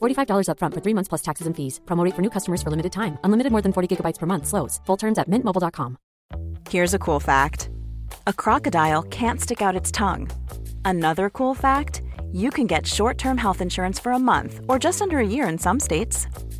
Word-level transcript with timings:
$45 0.00 0.48
upfront 0.50 0.74
for 0.74 0.82
three 0.84 0.94
months 0.94 1.08
plus 1.08 1.22
taxes 1.22 1.46
and 1.48 1.56
fees. 1.56 1.80
Promote 1.86 2.14
for 2.14 2.22
new 2.22 2.30
customers 2.30 2.62
for 2.62 2.70
limited 2.70 2.92
time. 2.92 3.18
Unlimited 3.24 3.50
more 3.50 3.62
than 3.62 3.72
40 3.72 3.96
gigabytes 3.96 4.18
per 4.18 4.26
month. 4.26 4.46
Slows. 4.46 4.80
Full 4.86 4.96
terms 4.96 5.18
at 5.18 5.28
mintmobile.com. 5.28 5.98
Here's 6.70 6.94
a 6.94 6.98
cool 6.98 7.20
fact 7.20 7.70
a 8.26 8.32
crocodile 8.32 9.02
can't 9.02 9.40
stick 9.40 9.62
out 9.62 9.74
its 9.76 9.90
tongue. 9.90 10.28
Another 10.84 11.30
cool 11.30 11.54
fact 11.54 12.02
you 12.32 12.50
can 12.50 12.66
get 12.66 12.86
short 12.86 13.16
term 13.16 13.38
health 13.38 13.62
insurance 13.62 13.98
for 13.98 14.12
a 14.12 14.18
month 14.18 14.60
or 14.68 14.78
just 14.78 15.00
under 15.00 15.18
a 15.18 15.26
year 15.26 15.48
in 15.48 15.58
some 15.58 15.80
states. 15.80 16.26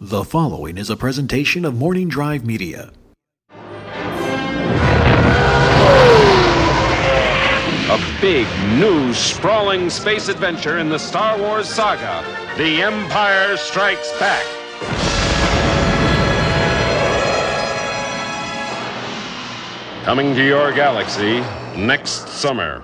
The 0.00 0.24
following 0.24 0.76
is 0.76 0.90
a 0.90 0.96
presentation 0.96 1.64
of 1.64 1.74
Morning 1.74 2.06
Drive 2.06 2.44
Media. 2.44 2.92
A 7.88 8.18
big, 8.20 8.46
new, 8.78 9.14
sprawling 9.14 9.88
space 9.88 10.28
adventure 10.28 10.76
in 10.80 10.90
the 10.90 10.98
Star 10.98 11.38
Wars 11.38 11.66
saga 11.66 12.22
The 12.58 12.82
Empire 12.82 13.56
Strikes 13.56 14.12
Back. 14.18 14.44
Coming 20.04 20.34
to 20.34 20.44
your 20.44 20.72
galaxy 20.72 21.40
next 21.74 22.28
summer. 22.28 22.82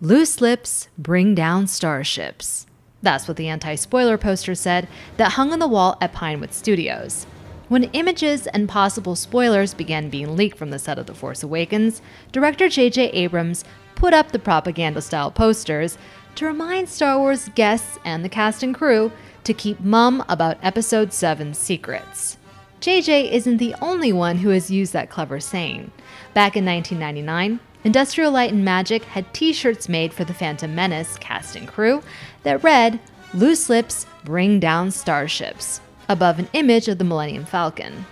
Loose 0.00 0.40
lips 0.40 0.88
bring 0.98 1.36
down 1.36 1.68
starships. 1.68 2.66
That's 3.02 3.26
what 3.26 3.36
the 3.36 3.48
anti 3.48 3.74
spoiler 3.74 4.18
poster 4.18 4.54
said 4.54 4.88
that 5.16 5.32
hung 5.32 5.52
on 5.52 5.58
the 5.58 5.68
wall 5.68 5.96
at 6.00 6.12
Pinewood 6.12 6.52
Studios. 6.52 7.26
When 7.68 7.84
images 7.84 8.46
and 8.48 8.68
possible 8.68 9.14
spoilers 9.14 9.74
began 9.74 10.10
being 10.10 10.36
leaked 10.36 10.58
from 10.58 10.70
the 10.70 10.78
set 10.78 10.98
of 10.98 11.06
The 11.06 11.14
Force 11.14 11.42
Awakens, 11.42 12.02
director 12.32 12.68
J.J. 12.68 13.10
Abrams 13.10 13.64
put 13.94 14.12
up 14.12 14.32
the 14.32 14.38
propaganda 14.38 15.00
style 15.00 15.30
posters 15.30 15.96
to 16.34 16.46
remind 16.46 16.88
Star 16.88 17.18
Wars 17.18 17.48
guests 17.54 17.98
and 18.04 18.24
the 18.24 18.28
cast 18.28 18.62
and 18.62 18.74
crew 18.74 19.12
to 19.44 19.54
keep 19.54 19.80
mum 19.80 20.24
about 20.28 20.58
Episode 20.62 21.10
7's 21.10 21.58
secrets. 21.58 22.38
JJ 22.80 23.30
isn't 23.30 23.58
the 23.58 23.74
only 23.82 24.12
one 24.12 24.38
who 24.38 24.48
has 24.48 24.70
used 24.70 24.92
that 24.94 25.10
clever 25.10 25.38
saying. 25.38 25.92
Back 26.32 26.56
in 26.56 26.64
1999, 26.64 27.60
Industrial 27.82 28.30
Light 28.30 28.52
and 28.52 28.64
Magic 28.64 29.04
had 29.04 29.32
t 29.32 29.54
shirts 29.54 29.88
made 29.88 30.12
for 30.12 30.24
the 30.24 30.34
Phantom 30.34 30.74
Menace 30.74 31.16
cast 31.16 31.56
and 31.56 31.66
crew 31.66 32.02
that 32.42 32.62
read, 32.62 33.00
Loose 33.32 33.70
Lips 33.70 34.06
Bring 34.22 34.60
Down 34.60 34.90
Starships, 34.90 35.80
above 36.08 36.38
an 36.38 36.48
image 36.52 36.88
of 36.88 36.98
the 36.98 37.04
Millennium 37.04 37.46
Falcon. 37.46 38.04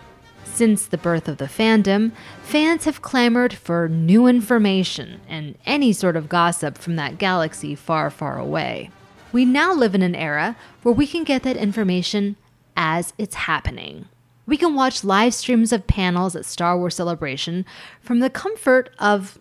Since 0.44 0.86
the 0.86 0.96
birth 0.96 1.28
of 1.28 1.36
the 1.36 1.44
fandom, 1.44 2.12
fans 2.42 2.84
have 2.86 3.02
clamored 3.02 3.52
for 3.52 3.88
new 3.88 4.26
information 4.26 5.20
and 5.28 5.56
any 5.66 5.92
sort 5.92 6.16
of 6.16 6.30
gossip 6.30 6.78
from 6.78 6.96
that 6.96 7.18
galaxy 7.18 7.74
far, 7.74 8.08
far 8.10 8.38
away. 8.38 8.90
We 9.32 9.44
now 9.44 9.74
live 9.74 9.94
in 9.94 10.02
an 10.02 10.14
era 10.14 10.56
where 10.82 10.94
we 10.94 11.06
can 11.06 11.24
get 11.24 11.42
that 11.42 11.58
information 11.58 12.36
as 12.74 13.12
it's 13.18 13.34
happening. 13.34 14.06
We 14.46 14.56
can 14.56 14.74
watch 14.74 15.04
live 15.04 15.34
streams 15.34 15.72
of 15.72 15.86
panels 15.86 16.34
at 16.34 16.46
Star 16.46 16.78
Wars 16.78 16.94
Celebration 16.94 17.66
from 18.00 18.20
the 18.20 18.30
comfort 18.30 18.88
of 18.98 19.38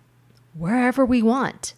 wherever 0.58 1.06
we 1.06 1.22
want. 1.22 1.74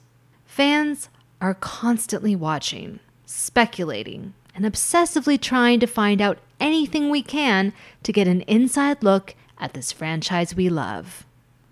Fans 0.46 1.10
are 1.42 1.54
constantly 1.54 2.36
watching, 2.36 3.00
speculating, 3.26 4.34
and 4.56 4.66
obsessively 4.66 5.40
trying 5.40 5.80
to 5.80 5.88
find 5.88 6.22
out 6.22 6.40
anything 6.60 7.10
we 7.10 7.22
can 7.22 7.74
to 8.04 8.12
get 8.12 8.28
an 8.28 8.42
inside 8.42 9.04
look 9.04 9.36
at 9.58 9.74
this 9.74 9.92
franchise 9.92 10.56
we 10.56 10.70
love. 10.70 11.26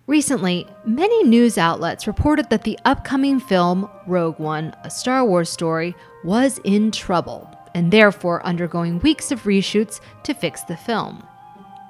Recently, 0.06 0.65
many 0.86 1.24
news 1.24 1.57
outlets 1.57 2.07
reported 2.07 2.50
that 2.50 2.63
the 2.63 2.80
upcoming 2.86 3.42
film 3.42 3.89
Rogue 4.06 4.39
One, 4.39 4.74
a 4.83 4.89
Star 4.89 5.25
Wars 5.25 5.50
story, 5.50 5.95
was 6.24 6.59
in 6.63 6.92
trouble 6.92 7.50
and 7.75 7.92
therefore 7.92 8.45
undergoing 8.45 9.00
weeks 9.00 9.31
of 9.31 9.44
reshoots 9.44 10.00
to 10.24 10.33
fix 10.33 10.63
the 10.63 10.77
film. 10.77 11.27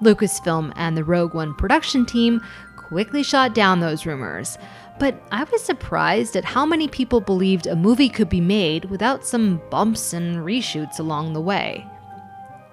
Lucasfilm 0.01 0.73
and 0.75 0.97
the 0.97 1.03
Rogue 1.03 1.35
One 1.35 1.53
production 1.53 2.05
team 2.05 2.41
quickly 2.75 3.21
shot 3.21 3.53
down 3.53 3.79
those 3.79 4.05
rumors. 4.05 4.57
But 4.99 5.21
I 5.31 5.43
was 5.43 5.63
surprised 5.63 6.35
at 6.35 6.45
how 6.45 6.65
many 6.65 6.87
people 6.87 7.21
believed 7.21 7.67
a 7.67 7.75
movie 7.75 8.09
could 8.09 8.29
be 8.29 8.41
made 8.41 8.85
without 8.85 9.25
some 9.25 9.61
bumps 9.69 10.13
and 10.13 10.37
reshoots 10.37 10.99
along 10.99 11.33
the 11.33 11.41
way. 11.41 11.85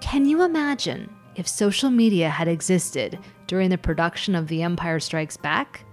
Can 0.00 0.24
you 0.24 0.42
imagine 0.42 1.14
if 1.36 1.46
social 1.46 1.90
media 1.90 2.30
had 2.30 2.48
existed 2.48 3.18
during 3.46 3.68
the 3.68 3.78
production 3.78 4.34
of 4.34 4.48
The 4.48 4.62
Empire 4.62 5.00
Strikes 5.00 5.36
Back? 5.36 5.84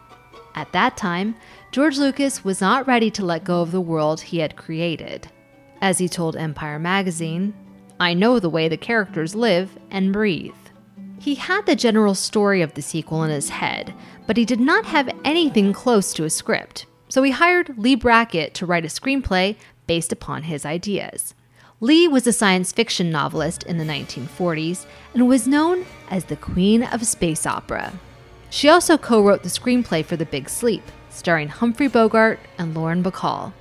At 0.54 0.72
that 0.74 0.96
time, 0.96 1.36
George 1.72 1.98
Lucas 1.98 2.44
was 2.44 2.62
not 2.62 2.86
ready 2.86 3.10
to 3.10 3.26
let 3.26 3.44
go 3.44 3.62
of 3.64 3.72
the 3.72 3.82
world 3.82 4.22
he 4.22 4.38
had 4.38 4.56
created. 4.56 5.30
As 5.82 5.98
he 5.98 6.08
told 6.08 6.36
Empire 6.36 6.78
magazine, 6.78 7.56
I 8.00 8.14
know 8.14 8.40
the 8.40 8.52
way 8.52 8.68
the 8.68 8.78
characters 8.78 9.34
live 9.34 9.76
and 9.90 10.14
breathe. 10.14 10.54
He 11.18 11.34
had 11.34 11.66
the 11.66 11.76
general 11.76 12.14
story 12.14 12.62
of 12.62 12.76
the 12.76 12.84
sequel 12.84 13.24
in 13.24 13.32
his 13.32 13.50
head, 13.50 13.96
but 14.28 14.38
he 14.38 14.46
did 14.46 14.60
not 14.60 14.86
have 14.86 15.10
anything 15.26 15.74
close 15.74 16.14
to 16.14 16.26
a 16.26 16.30
script, 16.30 16.86
so 17.10 17.24
he 17.24 17.32
hired 17.32 17.80
Leigh 17.80 17.96
Brackett 17.96 18.54
to 18.54 18.68
write 18.68 18.86
a 18.86 18.90
screenplay 18.90 19.56
based 19.88 20.12
upon 20.12 20.44
his 20.44 20.68
ideas. 20.68 21.34
Leigh 21.84 22.08
was 22.08 22.28
a 22.28 22.32
science 22.32 22.72
fiction 22.72 23.10
novelist 23.10 23.64
in 23.64 23.80
the 23.80 23.84
1940s 23.84 24.86
and 25.16 25.28
was 25.28 25.48
known 25.48 25.84
as 26.12 26.26
the 26.26 26.36
Queen 26.36 26.84
of 26.84 27.08
Space 27.08 27.48
Opera. 27.48 27.92
She 28.52 28.70
also 28.70 29.00
co 29.00 29.24
wrote 29.24 29.42
the 29.42 29.50
screenplay 29.50 30.06
for 30.06 30.16
The 30.16 30.28
Big 30.28 30.48
Sleep, 30.48 30.84
starring 31.10 31.48
Humphrey 31.48 31.88
Bogart 31.88 32.40
and 32.60 32.76
Lauren 32.76 33.02
Bacall. 33.02 33.54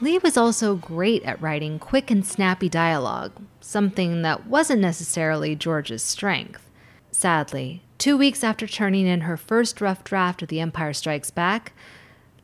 Leigh 0.00 0.16
was 0.16 0.38
also 0.38 0.76
great 0.76 1.22
at 1.24 1.40
writing 1.42 1.78
quick 1.78 2.10
and 2.10 2.24
snappy 2.24 2.70
dialogue, 2.70 3.32
something 3.60 4.22
that 4.22 4.46
wasn't 4.46 4.80
necessarily 4.80 5.54
George's 5.54 6.02
strength. 6.02 6.70
Sadly, 7.12 7.82
two 7.98 8.16
weeks 8.16 8.42
after 8.42 8.66
turning 8.66 9.06
in 9.06 9.22
her 9.22 9.36
first 9.36 9.82
rough 9.82 10.02
draft 10.02 10.40
of 10.40 10.48
The 10.48 10.60
Empire 10.60 10.94
Strikes 10.94 11.30
Back, 11.30 11.74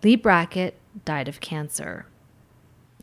Leigh 0.02 0.16
Brackett 0.16 0.78
died 1.06 1.26
of 1.26 1.40
cancer. 1.40 2.04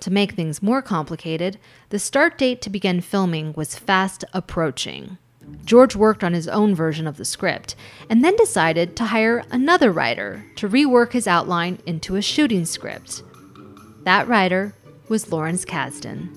To 0.01 0.11
make 0.11 0.31
things 0.31 0.63
more 0.63 0.81
complicated, 0.81 1.57
the 1.89 1.99
start 1.99 2.37
date 2.37 2.61
to 2.61 2.69
begin 2.69 3.01
filming 3.01 3.53
was 3.53 3.75
fast 3.75 4.23
approaching. 4.33 5.17
George 5.65 5.95
worked 5.95 6.23
on 6.23 6.33
his 6.33 6.47
own 6.47 6.75
version 6.75 7.07
of 7.07 7.17
the 7.17 7.25
script 7.25 7.75
and 8.09 8.23
then 8.23 8.35
decided 8.35 8.95
to 8.95 9.05
hire 9.05 9.43
another 9.51 9.91
writer 9.91 10.45
to 10.55 10.69
rework 10.69 11.11
his 11.11 11.27
outline 11.27 11.79
into 11.85 12.15
a 12.15 12.21
shooting 12.21 12.65
script. 12.65 13.23
That 14.03 14.27
writer 14.27 14.73
was 15.09 15.31
Lawrence 15.31 15.65
Kasdan. 15.65 16.29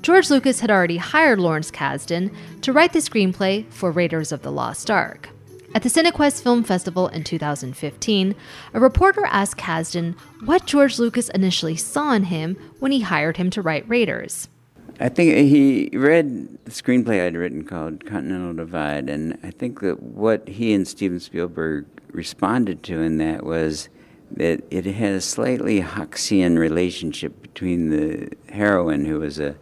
George 0.00 0.30
Lucas 0.30 0.60
had 0.60 0.70
already 0.70 0.96
hired 0.96 1.38
Lawrence 1.38 1.70
Kasdan 1.70 2.34
to 2.62 2.72
write 2.72 2.92
the 2.92 2.98
screenplay 3.00 3.70
for 3.70 3.90
Raiders 3.90 4.32
of 4.32 4.42
the 4.42 4.50
Lost 4.50 4.90
Ark. 4.90 5.28
At 5.74 5.82
the 5.82 5.88
Cinequest 5.88 6.42
Film 6.42 6.64
Festival 6.64 7.08
in 7.08 7.24
2015, 7.24 8.34
a 8.74 8.80
reporter 8.80 9.24
asked 9.24 9.56
Kasdan 9.56 10.14
what 10.44 10.66
George 10.66 10.98
Lucas 10.98 11.30
initially 11.30 11.76
saw 11.76 12.12
in 12.12 12.24
him 12.24 12.56
when 12.78 12.92
he 12.92 13.00
hired 13.00 13.38
him 13.38 13.48
to 13.50 13.62
write 13.62 13.88
Raiders. 13.88 14.48
I 15.00 15.08
think 15.08 15.34
he 15.48 15.88
read 15.96 16.58
the 16.66 16.70
screenplay 16.70 17.24
I'd 17.24 17.36
written 17.36 17.64
called 17.64 18.04
Continental 18.04 18.52
Divide, 18.52 19.08
and 19.08 19.38
I 19.42 19.50
think 19.50 19.80
that 19.80 20.02
what 20.02 20.46
he 20.46 20.74
and 20.74 20.86
Steven 20.86 21.18
Spielberg 21.18 21.86
responded 22.10 22.82
to 22.84 23.00
in 23.00 23.16
that 23.16 23.44
was 23.44 23.88
that 24.32 24.62
it 24.70 24.84
had 24.84 25.14
a 25.14 25.20
slightly 25.22 25.80
Hawksian 25.80 26.58
relationship 26.58 27.40
between 27.40 27.88
the 27.88 28.28
heroine, 28.50 29.06
who 29.06 29.20
was 29.20 29.40
a 29.40 29.56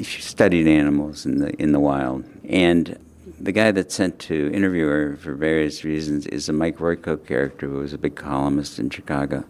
she 0.00 0.22
studied 0.22 0.66
animals 0.66 1.26
in 1.26 1.38
the 1.38 1.50
in 1.60 1.72
the 1.72 1.80
wild, 1.80 2.24
and 2.48 2.98
the 3.42 3.52
guy 3.52 3.72
that's 3.72 3.94
sent 3.94 4.20
to 4.20 4.52
interview 4.52 4.86
her 4.86 5.16
for 5.16 5.34
various 5.34 5.82
reasons 5.82 6.26
is 6.28 6.48
a 6.48 6.52
Mike 6.52 6.78
Royko 6.78 7.26
character 7.26 7.68
who 7.68 7.78
was 7.78 7.92
a 7.92 7.98
big 7.98 8.14
columnist 8.14 8.78
in 8.78 8.88
Chicago. 8.88 9.44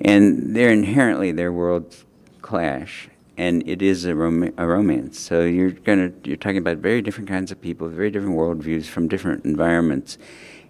And 0.00 0.56
they're 0.56 0.72
inherently, 0.72 1.30
their 1.30 1.52
worlds 1.52 2.04
clash. 2.42 3.08
And 3.36 3.66
it 3.68 3.82
is 3.82 4.04
a, 4.04 4.16
rom- 4.16 4.52
a 4.56 4.66
romance. 4.66 5.20
So 5.20 5.42
you're 5.42 5.70
gonna 5.70 6.12
you're 6.24 6.36
talking 6.36 6.58
about 6.58 6.78
very 6.78 7.00
different 7.02 7.28
kinds 7.28 7.52
of 7.52 7.60
people, 7.60 7.88
very 7.88 8.10
different 8.10 8.36
worldviews 8.36 8.86
from 8.86 9.06
different 9.06 9.44
environments. 9.44 10.18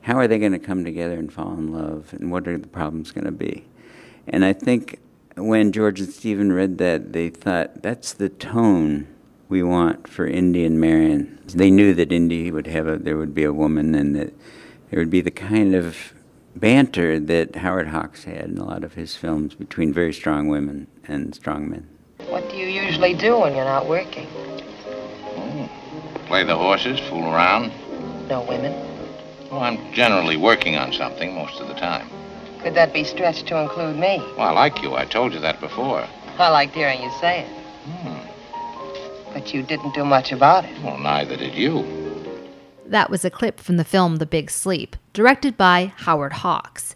How 0.02 0.18
are 0.18 0.28
they 0.28 0.38
going 0.38 0.52
to 0.52 0.58
come 0.58 0.84
together 0.84 1.18
and 1.18 1.32
fall 1.32 1.52
in 1.52 1.72
love? 1.72 2.12
And 2.12 2.30
what 2.30 2.46
are 2.46 2.56
the 2.56 2.68
problems 2.68 3.10
going 3.10 3.24
to 3.24 3.32
be? 3.32 3.66
And 4.26 4.44
I 4.44 4.52
think 4.52 4.98
when 5.36 5.72
George 5.72 6.00
and 6.00 6.08
Steven 6.08 6.52
read 6.52 6.78
that, 6.78 7.12
they 7.12 7.28
thought 7.28 7.82
that's 7.82 8.12
the 8.12 8.28
tone 8.28 9.08
we 9.50 9.62
want 9.64 10.08
for 10.08 10.26
Indy 10.26 10.64
and 10.64 10.80
Marion. 10.80 11.38
They 11.48 11.70
knew 11.70 11.92
that 11.94 12.12
Indy 12.12 12.52
would 12.52 12.68
have 12.68 12.86
a, 12.86 12.96
there 12.96 13.16
would 13.16 13.34
be 13.34 13.42
a 13.42 13.52
woman 13.52 13.94
and 13.96 14.14
that 14.14 14.32
there 14.88 15.00
would 15.00 15.10
be 15.10 15.20
the 15.20 15.32
kind 15.32 15.74
of 15.74 16.14
banter 16.54 17.18
that 17.18 17.56
Howard 17.56 17.88
Hawks 17.88 18.24
had 18.24 18.44
in 18.44 18.58
a 18.58 18.64
lot 18.64 18.84
of 18.84 18.94
his 18.94 19.16
films 19.16 19.54
between 19.54 19.92
very 19.92 20.12
strong 20.12 20.48
women 20.48 20.86
and 21.06 21.34
strong 21.34 21.68
men. 21.68 21.88
What 22.28 22.48
do 22.48 22.56
you 22.56 22.66
usually 22.66 23.14
do 23.14 23.40
when 23.40 23.54
you're 23.54 23.64
not 23.64 23.88
working? 23.88 24.26
Hmm. 24.26 26.26
Play 26.26 26.44
the 26.44 26.56
horses, 26.56 27.00
fool 27.00 27.24
around. 27.24 27.72
No 28.28 28.42
women? 28.42 28.72
Well, 29.50 29.60
I'm 29.60 29.92
generally 29.92 30.36
working 30.36 30.76
on 30.76 30.92
something 30.92 31.34
most 31.34 31.60
of 31.60 31.66
the 31.66 31.74
time. 31.74 32.08
Could 32.62 32.74
that 32.74 32.92
be 32.92 33.02
stretched 33.02 33.48
to 33.48 33.58
include 33.58 33.96
me? 33.96 34.18
Well, 34.36 34.48
I 34.48 34.52
like 34.52 34.80
you. 34.80 34.94
I 34.94 35.06
told 35.06 35.32
you 35.32 35.40
that 35.40 35.58
before. 35.58 36.06
I 36.38 36.50
liked 36.50 36.74
hearing 36.74 37.02
you 37.02 37.10
say 37.20 37.40
it. 37.40 37.59
But 39.40 39.54
you 39.54 39.62
didn't 39.62 39.94
do 39.94 40.04
much 40.04 40.32
about 40.32 40.66
it. 40.66 40.82
Well, 40.82 40.98
neither 40.98 41.34
did 41.34 41.54
you. 41.54 41.82
That 42.84 43.08
was 43.08 43.24
a 43.24 43.30
clip 43.30 43.58
from 43.58 43.78
the 43.78 43.84
film 43.84 44.16
The 44.16 44.26
Big 44.26 44.50
Sleep, 44.50 44.96
directed 45.14 45.56
by 45.56 45.94
Howard 45.96 46.34
Hawks, 46.34 46.94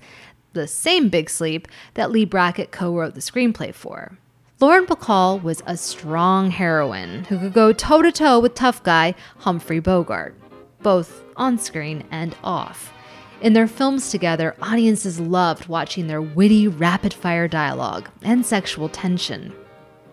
the 0.53 0.69
same 0.69 1.09
Big 1.09 1.31
Sleep 1.31 1.67
that 1.95 2.11
Leigh 2.11 2.27
Brackett 2.27 2.71
co 2.71 2.95
wrote 2.95 3.15
the 3.15 3.23
screenplay 3.23 3.73
for. 3.75 4.19
Lauren 4.61 4.85
Bacall 4.85 5.43
was 5.43 5.63
a 5.65 5.79
strong 5.79 6.51
heroine 6.51 7.25
who 7.25 7.39
could 7.39 7.55
go 7.55 7.73
toe 7.73 8.03
to 8.03 8.13
toe 8.13 8.39
with 8.39 8.55
tough 8.55 8.83
guy 8.83 9.15
Humphrey 9.39 9.81
Bogart, 9.81 10.35
both 10.83 11.25
on 11.39 11.57
screen 11.57 12.05
and 12.11 12.37
off. 12.45 12.93
In 13.41 13.55
their 13.55 13.67
films 13.67 14.11
together, 14.11 14.55
audiences 14.61 15.19
loved 15.19 15.67
watching 15.67 16.09
their 16.09 16.21
witty, 16.21 16.69
rapid 16.69 17.15
fire 17.15 17.49
dialogue 17.49 18.11
and 18.21 18.45
sexual 18.45 18.91
tension. 18.91 19.55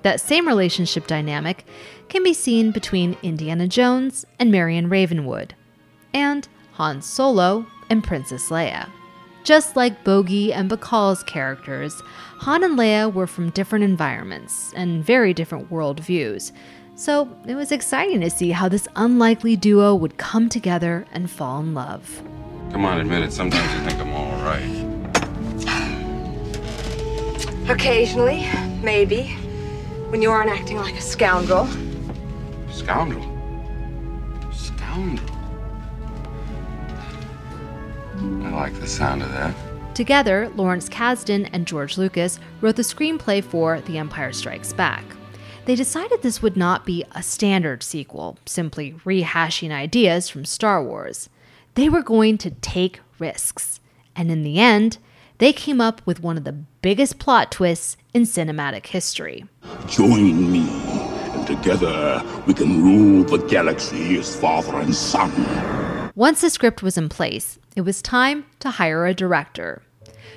That 0.03 0.21
same 0.21 0.47
relationship 0.47 1.07
dynamic 1.07 1.65
can 2.09 2.23
be 2.23 2.33
seen 2.33 2.71
between 2.71 3.17
Indiana 3.21 3.67
Jones 3.67 4.25
and 4.39 4.51
Marion 4.51 4.89
Ravenwood, 4.89 5.53
and 6.13 6.47
Han 6.73 7.01
Solo 7.01 7.65
and 7.89 8.03
Princess 8.03 8.49
Leia. 8.49 8.89
Just 9.43 9.75
like 9.75 10.03
Bogey 10.03 10.53
and 10.53 10.69
Bacall's 10.69 11.23
characters, 11.23 12.01
Han 12.39 12.63
and 12.63 12.77
Leia 12.77 13.11
were 13.11 13.27
from 13.27 13.49
different 13.51 13.83
environments 13.83 14.73
and 14.75 15.03
very 15.03 15.33
different 15.33 15.69
worldviews, 15.71 16.51
so 16.95 17.27
it 17.47 17.55
was 17.55 17.71
exciting 17.71 18.21
to 18.21 18.29
see 18.29 18.51
how 18.51 18.69
this 18.69 18.87
unlikely 18.95 19.55
duo 19.55 19.95
would 19.95 20.17
come 20.17 20.49
together 20.49 21.07
and 21.11 21.31
fall 21.31 21.59
in 21.59 21.73
love. 21.73 22.21
Come 22.71 22.85
on, 22.85 22.99
admit 22.99 23.23
it. 23.23 23.33
Sometimes 23.33 23.73
you 23.73 23.79
think 23.89 23.99
I'm 23.99 24.13
all 24.13 24.31
right. 24.43 24.89
Occasionally, 27.69 28.47
maybe. 28.83 29.35
When 30.11 30.21
you 30.21 30.29
aren't 30.29 30.51
acting 30.51 30.75
like 30.75 30.95
a 30.95 31.01
scoundrel. 31.01 31.67
Scoundrel? 32.69 33.23
Scoundrel? 34.51 35.37
I 38.17 38.49
like 38.49 38.77
the 38.81 38.87
sound 38.87 39.23
of 39.23 39.31
that. 39.31 39.55
Together, 39.95 40.51
Lawrence 40.57 40.89
Kasdan 40.89 41.49
and 41.53 41.65
George 41.65 41.97
Lucas 41.97 42.41
wrote 42.59 42.75
the 42.75 42.81
screenplay 42.81 43.41
for 43.41 43.79
The 43.79 43.97
Empire 43.97 44.33
Strikes 44.33 44.73
Back. 44.73 45.05
They 45.63 45.75
decided 45.75 46.21
this 46.21 46.41
would 46.41 46.57
not 46.57 46.85
be 46.85 47.05
a 47.13 47.23
standard 47.23 47.81
sequel, 47.81 48.37
simply 48.45 48.95
rehashing 49.05 49.71
ideas 49.71 50.27
from 50.27 50.43
Star 50.43 50.83
Wars. 50.83 51.29
They 51.75 51.87
were 51.87 52.03
going 52.03 52.37
to 52.39 52.51
take 52.51 52.99
risks. 53.17 53.79
And 54.13 54.29
in 54.29 54.43
the 54.43 54.59
end, 54.59 54.97
they 55.37 55.53
came 55.53 55.79
up 55.79 56.01
with 56.05 56.21
one 56.21 56.37
of 56.37 56.43
the 56.43 56.63
biggest 56.81 57.17
plot 57.17 57.49
twists 57.49 57.95
in 58.13 58.23
cinematic 58.23 58.85
history. 58.87 59.45
Join 59.87 60.51
me, 60.51 60.67
and 61.33 61.47
together 61.47 62.23
we 62.45 62.53
can 62.53 62.83
rule 62.83 63.23
the 63.23 63.37
galaxy 63.47 64.17
as 64.17 64.35
father 64.35 64.75
and 64.77 64.93
son. 64.93 65.31
Once 66.15 66.41
the 66.41 66.49
script 66.49 66.83
was 66.83 66.97
in 66.97 67.09
place, 67.09 67.57
it 67.75 67.81
was 67.81 68.01
time 68.01 68.45
to 68.59 68.69
hire 68.69 69.05
a 69.05 69.13
director. 69.13 69.81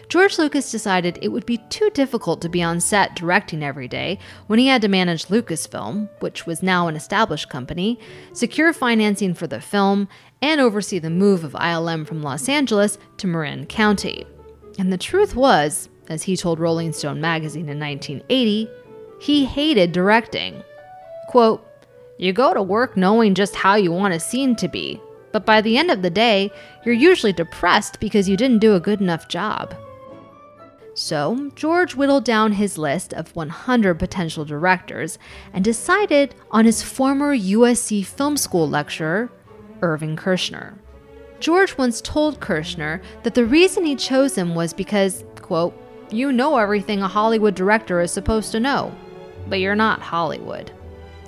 George 0.09 0.39
Lucas 0.39 0.71
decided 0.71 1.19
it 1.21 1.29
would 1.29 1.47
be 1.47 1.59
too 1.71 1.91
difficult 1.91 2.41
to 2.43 2.49
be 2.49 2.63
on 2.63 2.81
set 2.81 3.17
directing 3.17 3.63
every 3.63 3.89
day 3.89 4.19
when 4.47 4.59
he 4.59 4.67
had 4.67 4.83
to 4.83 4.89
manage 4.89 5.27
Lucasfilm, 5.27 6.09
which 6.21 6.47
was 6.47 6.63
now 6.63 6.89
an 6.89 6.97
established 6.97 7.49
company, 7.49 7.99
secure 8.33 8.73
financing 8.73 9.35
for 9.35 9.47
the 9.47 9.61
film, 9.61 10.09
and 10.43 10.61
oversee 10.61 10.99
the 10.99 11.11
move 11.11 11.43
of 11.43 11.53
ILM 11.53 12.07
from 12.07 12.23
Los 12.23 12.49
Angeles 12.49 12.99
to 13.17 13.27
Marin 13.27 13.67
County. 13.67 14.27
And 14.79 14.93
the 14.93 14.99
truth 14.99 15.35
was, 15.35 15.89
as 16.09 16.23
he 16.23 16.37
told 16.37 16.59
Rolling 16.59 16.93
Stone 16.93 17.21
magazine 17.21 17.69
in 17.69 17.79
1980, 17.79 18.69
he 19.21 19.45
hated 19.45 19.93
directing. 19.93 20.63
Quote, 21.29 21.67
You 22.19 22.33
go 22.33 22.55
to 22.55 22.63
work 22.63 22.97
knowing 22.97 23.35
just 23.35 23.55
how 23.55 23.77
you 23.77 23.91
want 23.91 24.15
a 24.15 24.21
scene 24.21 24.57
to 24.57 24.69
be, 24.69 25.01
but 25.33 25.47
by 25.47 25.61
the 25.61 25.79
end 25.79 25.91
of 25.91 26.03
the 26.03 26.11
day, 26.11 26.51
you're 26.85 26.95
usually 26.95 27.33
depressed 27.33 28.01
because 28.01 28.29
you 28.29 28.37
didn't 28.37 28.59
do 28.61 28.75
a 28.75 28.81
good 28.81 29.01
enough 29.01 29.29
job. 29.29 29.75
So, 30.97 31.51
George 31.57 31.97
whittled 31.97 32.25
down 32.25 32.53
his 32.53 32.79
list 32.79 33.13
of 33.13 33.35
100 33.35 33.95
potential 33.99 34.45
directors 34.45 35.19
and 35.53 35.65
decided 35.65 36.37
on 36.53 36.67
his 36.67 36.83
former 36.83 37.37
USC 37.37 38.07
Film 38.07 38.37
School 38.37 38.69
lecturer, 38.69 39.29
Irving 39.83 40.15
Kershner. 40.15 40.75
George 41.41 41.77
once 41.77 42.01
told 42.01 42.41
Kershner 42.41 43.03
that 43.25 43.35
the 43.35 43.45
reason 43.45 43.85
he 43.85 43.97
chose 43.97 44.39
him 44.39 44.55
was 44.55 44.73
because, 44.73 45.25
quote, 45.43 45.75
you 46.15 46.33
know 46.33 46.57
everything 46.57 47.03
a 47.03 47.09
Hollywood 47.09 47.55
director 47.55 48.01
is 48.01 48.13
supposed 48.13 48.53
to 48.53 48.61
know, 48.61 48.95
but 49.49 49.61
you're 49.61 49.75
not 49.75 50.01
Hollywood. 50.01 50.71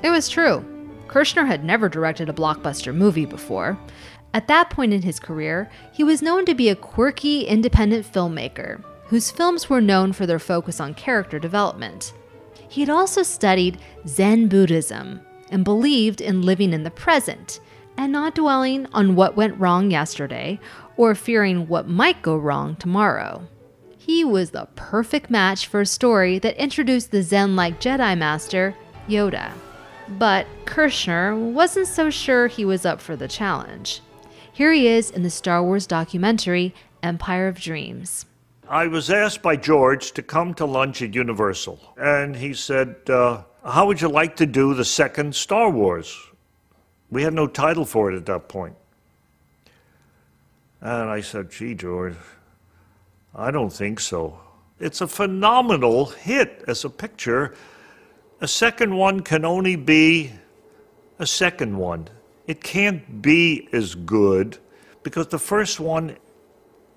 It 0.02 0.10
was 0.10 0.28
true. 0.28 0.64
Kershner 1.08 1.46
had 1.46 1.64
never 1.64 1.88
directed 1.88 2.28
a 2.28 2.32
blockbuster 2.32 2.94
movie 2.94 3.26
before. 3.26 3.78
At 4.34 4.48
that 4.48 4.70
point 4.70 4.92
in 4.92 5.02
his 5.02 5.18
career, 5.18 5.70
he 5.92 6.04
was 6.04 6.22
known 6.22 6.44
to 6.46 6.54
be 6.54 6.68
a 6.68 6.76
quirky, 6.76 7.42
independent 7.42 8.10
filmmaker 8.10 8.82
whose 9.06 9.30
films 9.30 9.70
were 9.70 9.80
known 9.80 10.12
for 10.12 10.26
their 10.26 10.38
focus 10.38 10.80
on 10.80 10.94
character 10.94 11.38
development. 11.38 12.12
He 12.68 12.80
had 12.80 12.90
also 12.90 13.22
studied 13.22 13.78
Zen 14.06 14.48
Buddhism 14.48 15.20
and 15.50 15.64
believed 15.64 16.20
in 16.20 16.42
living 16.42 16.72
in 16.72 16.82
the 16.82 16.90
present 16.90 17.60
and 17.96 18.12
not 18.12 18.34
dwelling 18.34 18.86
on 18.92 19.14
what 19.14 19.36
went 19.36 19.58
wrong 19.58 19.90
yesterday 19.90 20.58
or 20.96 21.14
fearing 21.14 21.68
what 21.68 21.88
might 21.88 22.20
go 22.22 22.36
wrong 22.36 22.76
tomorrow. 22.76 23.46
He 24.06 24.22
was 24.22 24.50
the 24.50 24.68
perfect 24.76 25.30
match 25.30 25.66
for 25.66 25.80
a 25.80 25.84
story 25.84 26.38
that 26.38 26.62
introduced 26.62 27.10
the 27.10 27.24
Zen 27.24 27.56
like 27.56 27.80
Jedi 27.80 28.16
Master, 28.16 28.72
Yoda. 29.08 29.50
But 30.10 30.46
Kershner 30.64 31.36
wasn't 31.36 31.88
so 31.88 32.08
sure 32.08 32.46
he 32.46 32.64
was 32.64 32.86
up 32.86 33.00
for 33.00 33.16
the 33.16 33.26
challenge. 33.26 34.00
Here 34.52 34.72
he 34.72 34.86
is 34.86 35.10
in 35.10 35.24
the 35.24 35.28
Star 35.28 35.60
Wars 35.60 35.88
documentary 35.88 36.72
Empire 37.02 37.48
of 37.48 37.58
Dreams. 37.58 38.26
I 38.68 38.86
was 38.86 39.10
asked 39.10 39.42
by 39.42 39.56
George 39.56 40.12
to 40.12 40.22
come 40.22 40.54
to 40.54 40.66
lunch 40.66 41.02
at 41.02 41.12
Universal, 41.12 41.80
and 41.96 42.36
he 42.36 42.54
said, 42.54 43.10
uh, 43.10 43.42
How 43.64 43.88
would 43.88 44.00
you 44.00 44.08
like 44.08 44.36
to 44.36 44.46
do 44.46 44.72
the 44.72 44.84
second 44.84 45.34
Star 45.34 45.68
Wars? 45.68 46.16
We 47.10 47.24
had 47.24 47.34
no 47.34 47.48
title 47.48 47.84
for 47.84 48.12
it 48.12 48.16
at 48.16 48.26
that 48.26 48.48
point. 48.48 48.76
And 50.80 51.10
I 51.10 51.22
said, 51.22 51.50
Gee, 51.50 51.74
George, 51.74 52.14
I 53.38 53.50
don't 53.50 53.72
think 53.72 54.00
so. 54.00 54.40
It's 54.80 55.02
a 55.02 55.06
phenomenal 55.06 56.06
hit 56.06 56.64
as 56.66 56.86
a 56.86 56.90
picture. 56.90 57.54
A 58.40 58.48
second 58.48 58.96
one 58.96 59.20
can 59.20 59.44
only 59.44 59.76
be 59.76 60.32
a 61.18 61.26
second 61.26 61.76
one. 61.76 62.08
It 62.46 62.62
can't 62.62 63.20
be 63.20 63.68
as 63.72 63.94
good 63.94 64.56
because 65.02 65.28
the 65.28 65.38
first 65.38 65.80
one 65.80 66.16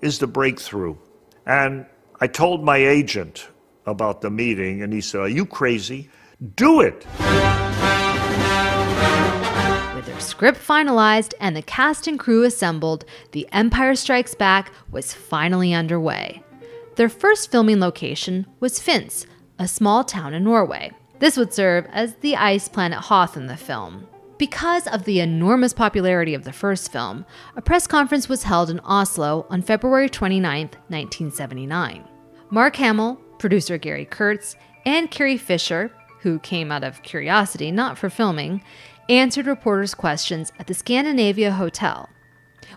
is 0.00 0.18
the 0.18 0.26
breakthrough. 0.26 0.96
And 1.44 1.84
I 2.20 2.26
told 2.26 2.64
my 2.64 2.78
agent 2.78 3.48
about 3.84 4.22
the 4.22 4.30
meeting, 4.30 4.82
and 4.82 4.92
he 4.92 5.00
said, 5.02 5.20
Are 5.20 5.28
you 5.28 5.44
crazy? 5.44 6.08
Do 6.56 6.80
it! 6.80 7.06
Script 10.40 10.58
finalized 10.58 11.34
and 11.38 11.54
the 11.54 11.60
cast 11.60 12.06
and 12.06 12.18
crew 12.18 12.44
assembled, 12.44 13.04
The 13.32 13.46
Empire 13.52 13.94
Strikes 13.94 14.34
Back 14.34 14.72
was 14.90 15.12
finally 15.12 15.74
underway. 15.74 16.42
Their 16.96 17.10
first 17.10 17.50
filming 17.50 17.78
location 17.78 18.46
was 18.58 18.80
Finse, 18.80 19.26
a 19.58 19.68
small 19.68 20.02
town 20.02 20.32
in 20.32 20.42
Norway. 20.42 20.92
This 21.18 21.36
would 21.36 21.52
serve 21.52 21.86
as 21.92 22.14
the 22.14 22.36
ice 22.36 22.68
planet 22.68 23.00
Hoth 23.00 23.36
in 23.36 23.48
the 23.48 23.56
film. 23.58 24.08
Because 24.38 24.86
of 24.86 25.04
the 25.04 25.20
enormous 25.20 25.74
popularity 25.74 26.32
of 26.32 26.44
the 26.44 26.54
first 26.54 26.90
film, 26.90 27.26
a 27.54 27.60
press 27.60 27.86
conference 27.86 28.26
was 28.26 28.44
held 28.44 28.70
in 28.70 28.80
Oslo 28.80 29.44
on 29.50 29.60
February 29.60 30.08
29, 30.08 30.68
1979. 30.88 32.02
Mark 32.48 32.76
Hamill, 32.76 33.16
producer 33.38 33.76
Gary 33.76 34.06
Kurtz, 34.06 34.56
and 34.86 35.10
Carrie 35.10 35.36
Fisher, 35.36 35.92
who 36.20 36.38
came 36.38 36.70
out 36.72 36.84
of 36.84 37.02
curiosity, 37.02 37.70
not 37.70 37.98
for 37.98 38.08
filming, 38.08 38.62
answered 39.10 39.46
reporters' 39.46 39.94
questions 39.94 40.52
at 40.58 40.66
the 40.66 40.74
Scandinavia 40.74 41.52
Hotel. 41.52 42.08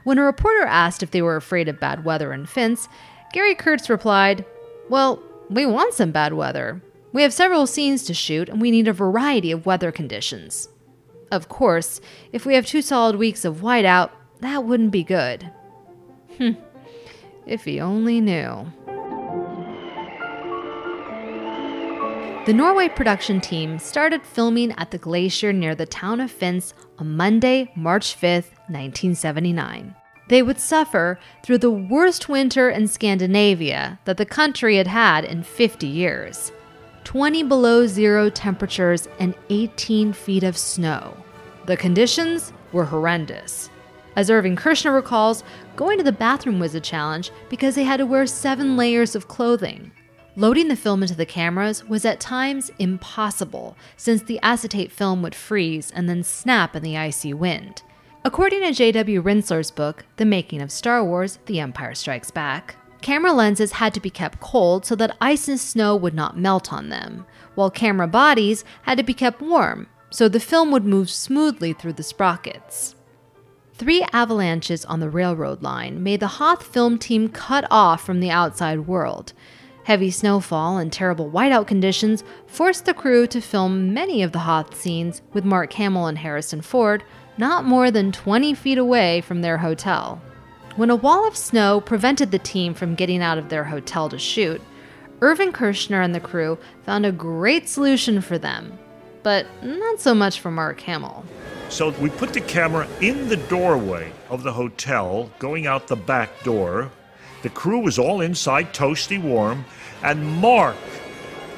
When 0.04 0.18
a 0.18 0.24
reporter 0.24 0.64
asked 0.64 1.04
if 1.04 1.12
they 1.12 1.22
were 1.22 1.36
afraid 1.36 1.70
of 1.70 1.80
bad 1.80 2.04
weather 2.04 2.34
in 2.34 2.46
Finse, 2.46 2.90
Gary 3.32 3.56
Kurtz 3.56 3.90
replied, 3.90 4.44
Well, 4.90 5.22
we 5.50 5.66
want 5.66 5.94
some 5.94 6.12
bad 6.12 6.34
weather. 6.34 6.82
We 7.14 7.22
have 7.22 7.34
several 7.34 7.68
scenes 7.68 8.04
to 8.06 8.14
shoot, 8.14 8.50
and 8.50 8.60
we 8.60 8.72
need 8.72 8.88
a 8.88 8.94
variety 8.94 9.52
of 9.52 9.66
weather 9.66 9.92
conditions. 9.92 10.68
Of 11.32 11.48
course, 11.48 12.02
if 12.32 12.46
we 12.46 12.56
have 12.56 12.66
two 12.66 12.82
solid 12.82 13.16
weeks 13.16 13.46
of 13.46 13.58
whiteout, 13.62 14.10
that 14.42 14.64
wouldn't 14.64 14.92
be 14.92 15.04
good. 15.04 15.52
Hmm. 16.38 16.54
if 17.46 17.64
he 17.64 17.80
only 17.80 18.20
knew. 18.20 18.66
The 22.46 22.54
Norway 22.54 22.90
production 22.90 23.40
team 23.40 23.80
started 23.80 24.26
filming 24.26 24.74
at 24.74 24.92
the 24.92 24.98
glacier 24.98 25.54
near 25.54 25.76
the 25.76 25.86
town 25.86 26.20
of 26.20 26.30
Finse 26.30 26.74
on 27.00 27.16
Monday, 27.16 27.72
March 27.74 28.16
5, 28.16 28.44
1979. 28.68 29.96
They 30.28 30.44
would 30.44 30.60
suffer 30.60 31.18
through 31.42 31.60
the 31.60 31.72
worst 31.72 32.28
winter 32.28 32.70
in 32.70 32.90
Scandinavia 32.90 33.98
that 34.04 34.18
the 34.18 34.26
country 34.26 34.76
had 34.76 34.88
had 34.88 35.24
in 35.24 35.44
50 35.44 35.88
years. 35.88 36.52
20 37.06 37.44
below 37.44 37.88
zero 37.88 38.30
temperatures, 38.30 39.08
and 39.20 39.36
18 39.50 40.12
feet 40.12 40.44
of 40.44 40.58
snow. 40.58 41.16
The 41.66 41.78
conditions 41.78 42.52
were 42.74 42.84
horrendous. 42.84 43.70
As 44.18 44.30
Irving 44.30 44.58
Kershner 44.58 44.94
recalls, 44.94 45.46
going 45.78 45.98
to 45.98 46.04
the 46.04 46.12
bathroom 46.12 46.60
was 46.60 46.76
a 46.76 46.82
challenge 46.82 47.32
because 47.50 47.76
they 47.76 47.86
had 47.86 47.98
to 47.98 48.06
wear 48.06 48.28
seven 48.28 48.76
layers 48.76 49.16
of 49.16 49.30
clothing. 49.30 49.94
Loading 50.36 50.68
the 50.68 50.76
film 50.76 51.04
into 51.04 51.16
the 51.16 51.26
cameras 51.26 51.88
was 51.88 52.06
at 52.06 52.20
times 52.20 52.72
impossible, 52.80 53.78
since 53.98 54.24
the 54.24 54.40
acetate 54.42 54.92
film 54.92 55.22
would 55.22 55.36
freeze 55.36 55.92
and 55.92 56.10
then 56.10 56.24
snap 56.24 56.76
in 56.76 56.84
the 56.84 56.98
icy 56.98 57.34
wind. 57.34 57.84
According 58.26 58.62
to 58.62 58.72
J.W. 58.72 59.22
Rinzler's 59.22 59.70
book, 59.70 60.06
The 60.18 60.26
Making 60.26 60.62
of 60.62 60.72
Star 60.72 61.04
Wars 61.04 61.40
The 61.46 61.60
Empire 61.60 61.94
Strikes 61.94 62.32
Back, 62.32 62.76
Camera 63.02 63.34
lenses 63.34 63.74
had 63.74 63.94
to 63.94 64.00
be 64.00 64.10
kept 64.10 64.40
cold 64.40 64.86
so 64.86 64.96
that 64.96 65.18
ice 65.20 65.50
and 65.50 65.60
snow 65.60 65.94
would 65.94 66.14
not 66.14 66.38
melt 66.38 66.72
on 66.72 66.88
them, 66.88 67.26
while 67.54 67.70
camera 67.70 68.08
bodies 68.08 68.64
had 68.84 68.98
to 68.98 69.04
be 69.04 69.14
kept 69.14 69.42
warm 69.42 69.88
so 70.14 70.30
the 70.30 70.40
film 70.40 70.72
would 70.72 70.86
move 70.86 71.10
smoothly 71.10 71.74
through 71.74 71.94
the 71.94 72.04
sprockets. 72.04 72.96
Three 73.74 74.06
avalanches 74.14 74.86
on 74.86 75.00
the 75.00 75.10
railroad 75.10 75.64
line 75.64 76.04
made 76.04 76.20
the 76.20 76.28
Hoth 76.28 76.64
film 76.64 77.00
team 77.00 77.30
cut 77.30 77.66
off 77.72 78.06
from 78.06 78.20
the 78.20 78.30
outside 78.30 78.82
world. 78.82 79.34
Heavy 79.84 80.12
snowfall 80.12 80.78
and 80.78 80.94
terrible 80.94 81.30
whiteout 81.30 81.68
conditions 81.68 82.24
forced 82.48 82.86
the 82.86 82.94
crew 82.94 83.28
to 83.28 83.42
film 83.42 83.94
many 83.94 84.24
of 84.24 84.32
the 84.32 84.40
Hoth 84.40 84.76
scenes 84.76 85.22
with 85.34 85.44
Mark 85.44 85.74
Hamill 85.74 86.08
and 86.08 86.18
Harrison 86.18 86.62
Ford 86.62 87.04
not 87.38 87.66
more 87.66 87.92
than 87.92 88.12
20 88.12 88.54
feet 88.54 88.78
away 88.78 89.22
from 89.22 89.42
their 89.42 89.58
hotel. 89.58 90.22
When 90.76 90.90
a 90.90 90.96
wall 90.96 91.28
of 91.28 91.36
snow 91.36 91.82
prevented 91.82 92.32
the 92.32 92.40
team 92.40 92.74
from 92.74 92.96
getting 92.96 93.22
out 93.22 93.38
of 93.38 93.50
their 93.50 93.66
hotel 93.66 94.08
to 94.10 94.18
shoot, 94.18 94.62
Irvin 95.22 95.52
Kershner 95.52 96.04
and 96.04 96.16
the 96.16 96.20
crew 96.20 96.58
found 96.86 97.06
a 97.06 97.12
great 97.12 97.68
solution 97.68 98.22
for 98.22 98.38
them, 98.38 98.78
but 99.22 99.46
not 99.64 100.00
so 100.00 100.16
much 100.16 100.40
for 100.40 100.52
Mark 100.52 100.80
Hamill. 100.82 101.26
So 101.70 101.90
we 101.92 102.10
put 102.10 102.34
the 102.34 102.42
camera 102.42 102.88
in 103.02 103.30
the 103.30 103.38
doorway 103.38 104.12
of 104.30 104.44
the 104.44 104.54
hotel, 104.54 105.30
going 105.40 105.68
out 105.68 105.88
the 105.88 105.96
back 105.96 106.30
door. 106.44 106.92
The 107.44 107.50
crew 107.50 107.80
was 107.80 108.00
all 108.00 108.22
inside, 108.22 108.74
toasty 108.74 109.22
warm, 109.22 109.66
and 110.02 110.26
Mark 110.26 110.78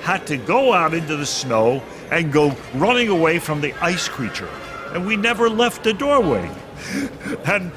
had 0.01 0.25
to 0.27 0.37
go 0.37 0.73
out 0.73 0.95
into 0.95 1.15
the 1.15 1.25
snow 1.25 1.81
and 2.11 2.33
go 2.33 2.55
running 2.73 3.09
away 3.09 3.37
from 3.37 3.61
the 3.61 3.71
ice 3.83 4.09
creature. 4.09 4.49
And 4.93 5.05
we 5.05 5.15
never 5.15 5.49
left 5.49 5.83
the 5.83 5.93
doorway. 5.93 6.49
And 7.45 7.71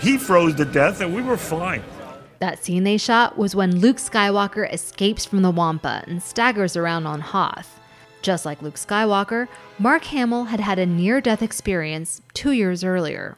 he 0.00 0.16
froze 0.16 0.54
to 0.56 0.64
death, 0.64 1.00
and 1.00 1.14
we 1.14 1.22
were 1.22 1.36
fine. 1.36 1.82
That 2.38 2.62
scene 2.64 2.84
they 2.84 2.96
shot 2.96 3.36
was 3.36 3.56
when 3.56 3.80
Luke 3.80 3.96
Skywalker 3.96 4.72
escapes 4.72 5.24
from 5.24 5.42
the 5.42 5.50
Wampa 5.50 6.04
and 6.06 6.22
staggers 6.22 6.76
around 6.76 7.06
on 7.06 7.20
Hoth. 7.20 7.80
Just 8.22 8.44
like 8.44 8.62
Luke 8.62 8.76
Skywalker, 8.76 9.48
Mark 9.78 10.04
Hamill 10.04 10.44
had 10.44 10.60
had 10.60 10.78
a 10.78 10.86
near 10.86 11.20
death 11.20 11.42
experience 11.42 12.22
two 12.32 12.52
years 12.52 12.84
earlier. 12.84 13.36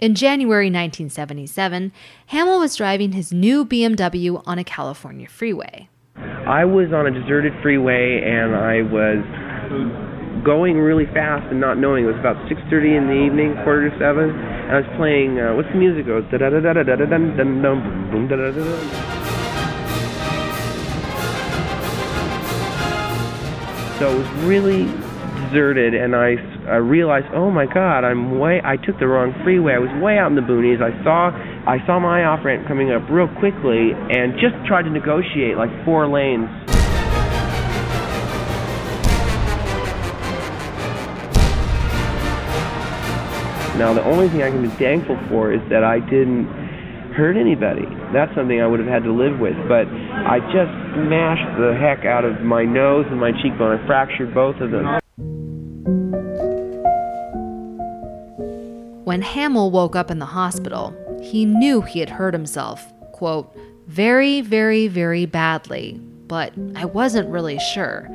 In 0.00 0.14
January 0.14 0.68
1977, 0.68 1.92
Hamill 2.28 2.58
was 2.58 2.74
driving 2.74 3.12
his 3.12 3.34
new 3.34 3.66
BMW 3.66 4.42
on 4.46 4.58
a 4.58 4.64
California 4.64 5.28
freeway. 5.28 5.90
I 6.16 6.64
was 6.64 6.90
on 6.90 7.06
a 7.06 7.10
deserted 7.10 7.52
freeway 7.60 8.22
and 8.24 8.56
I 8.56 8.80
was 8.80 9.20
going 10.42 10.78
really 10.78 11.04
fast 11.12 11.44
and 11.50 11.60
not 11.60 11.76
knowing. 11.76 12.04
It 12.04 12.06
was 12.06 12.16
about 12.16 12.48
6:30 12.48 12.96
in 12.96 13.06
the 13.08 13.12
evening, 13.12 13.52
quarter 13.62 13.90
to 13.90 13.98
seven, 13.98 14.30
and 14.30 14.72
I 14.72 14.80
was 14.80 14.88
playing. 14.96 15.38
Uh, 15.38 15.52
what's 15.54 15.68
the 15.68 15.76
music? 15.76 16.06
Da 16.06 16.20
da 16.24 16.48
da 16.48 16.60
da 16.60 16.72
da 16.72 16.82
da 16.82 16.96
da 16.96 17.04
da 17.04 18.36
da 18.36 18.50
da. 18.50 19.20
So 23.98 24.08
it 24.08 24.18
was 24.18 24.28
really 24.48 24.88
deserted, 25.50 25.94
and 25.94 26.14
I, 26.14 26.36
I 26.70 26.76
realized, 26.76 27.26
oh 27.34 27.50
my 27.50 27.66
God, 27.66 28.04
I'm 28.04 28.38
way. 28.38 28.60
I 28.64 28.76
took 28.76 28.98
the 28.98 29.06
wrong 29.06 29.34
freeway. 29.42 29.74
I 29.74 29.78
was 29.78 29.90
way 30.02 30.18
out 30.18 30.30
in 30.30 30.36
the 30.36 30.42
boonies. 30.42 30.80
I 30.80 30.92
saw 31.02 31.30
I 31.66 31.84
saw 31.86 31.98
my 31.98 32.24
off 32.24 32.44
ramp 32.44 32.66
coming 32.66 32.90
up 32.90 33.02
real 33.10 33.28
quickly, 33.38 33.92
and 33.92 34.34
just 34.38 34.54
tried 34.66 34.82
to 34.82 34.90
negotiate 34.90 35.56
like 35.56 35.70
four 35.84 36.06
lanes. 36.08 36.48
Now, 43.76 43.94
the 43.94 44.04
only 44.04 44.28
thing 44.28 44.42
I 44.42 44.50
can 44.50 44.62
be 44.62 44.68
thankful 44.76 45.18
for 45.28 45.52
is 45.52 45.60
that 45.70 45.82
I 45.84 46.00
didn't 46.00 46.44
hurt 47.16 47.36
anybody. 47.36 47.86
That's 48.12 48.34
something 48.34 48.60
I 48.60 48.66
would 48.66 48.78
have 48.78 48.88
had 48.88 49.04
to 49.04 49.12
live 49.12 49.40
with. 49.40 49.56
But 49.68 49.88
I 49.88 50.38
just 50.52 50.72
smashed 50.92 51.58
the 51.58 51.74
heck 51.80 52.04
out 52.04 52.26
of 52.26 52.42
my 52.42 52.64
nose 52.64 53.06
and 53.08 53.18
my 53.18 53.32
cheekbone. 53.32 53.80
I 53.80 53.86
fractured 53.86 54.34
both 54.34 54.56
of 54.60 54.70
them. 54.70 54.99
When 59.10 59.22
Hamill 59.22 59.72
woke 59.72 59.96
up 59.96 60.08
in 60.12 60.20
the 60.20 60.24
hospital, 60.24 60.94
he 61.20 61.44
knew 61.44 61.80
he 61.80 61.98
had 61.98 62.10
hurt 62.10 62.32
himself, 62.32 62.92
quote, 63.10 63.52
very, 63.88 64.40
very, 64.40 64.86
very 64.86 65.26
badly, 65.26 66.00
but 66.28 66.52
I 66.76 66.84
wasn't 66.84 67.28
really 67.28 67.58
sure. 67.58 68.06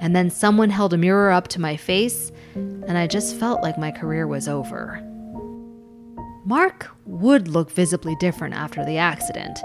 And 0.00 0.16
then 0.16 0.30
someone 0.30 0.70
held 0.70 0.94
a 0.94 0.96
mirror 0.96 1.30
up 1.30 1.48
to 1.48 1.60
my 1.60 1.76
face, 1.76 2.32
and 2.54 2.96
I 2.96 3.06
just 3.06 3.36
felt 3.36 3.60
like 3.60 3.76
my 3.76 3.90
career 3.90 4.26
was 4.26 4.48
over. 4.48 4.98
Mark 6.46 6.88
would 7.04 7.46
look 7.46 7.70
visibly 7.70 8.16
different 8.18 8.54
after 8.54 8.82
the 8.82 8.96
accident. 8.96 9.58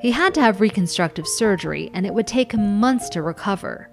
He 0.00 0.12
had 0.12 0.32
to 0.34 0.40
have 0.40 0.60
reconstructive 0.60 1.26
surgery, 1.26 1.90
and 1.92 2.06
it 2.06 2.14
would 2.14 2.28
take 2.28 2.52
him 2.52 2.78
months 2.78 3.08
to 3.08 3.22
recover. 3.22 3.90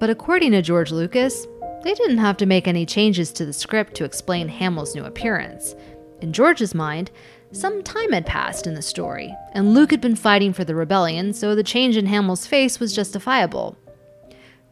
But 0.00 0.10
according 0.10 0.50
to 0.50 0.60
George 0.60 0.92
Lucas, 0.92 1.46
they 1.86 1.94
didn't 1.94 2.18
have 2.18 2.36
to 2.36 2.46
make 2.46 2.66
any 2.66 2.84
changes 2.84 3.30
to 3.30 3.46
the 3.46 3.52
script 3.52 3.94
to 3.94 4.04
explain 4.04 4.48
Hamill's 4.48 4.96
new 4.96 5.04
appearance. 5.04 5.76
In 6.20 6.32
George's 6.32 6.74
mind, 6.74 7.12
some 7.52 7.80
time 7.84 8.10
had 8.10 8.26
passed 8.26 8.66
in 8.66 8.74
the 8.74 8.82
story, 8.82 9.32
and 9.52 9.72
Luke 9.72 9.92
had 9.92 10.00
been 10.00 10.16
fighting 10.16 10.52
for 10.52 10.64
the 10.64 10.74
rebellion, 10.74 11.32
so 11.32 11.54
the 11.54 11.62
change 11.62 11.96
in 11.96 12.06
Hamill's 12.06 12.44
face 12.44 12.80
was 12.80 12.92
justifiable. 12.92 13.78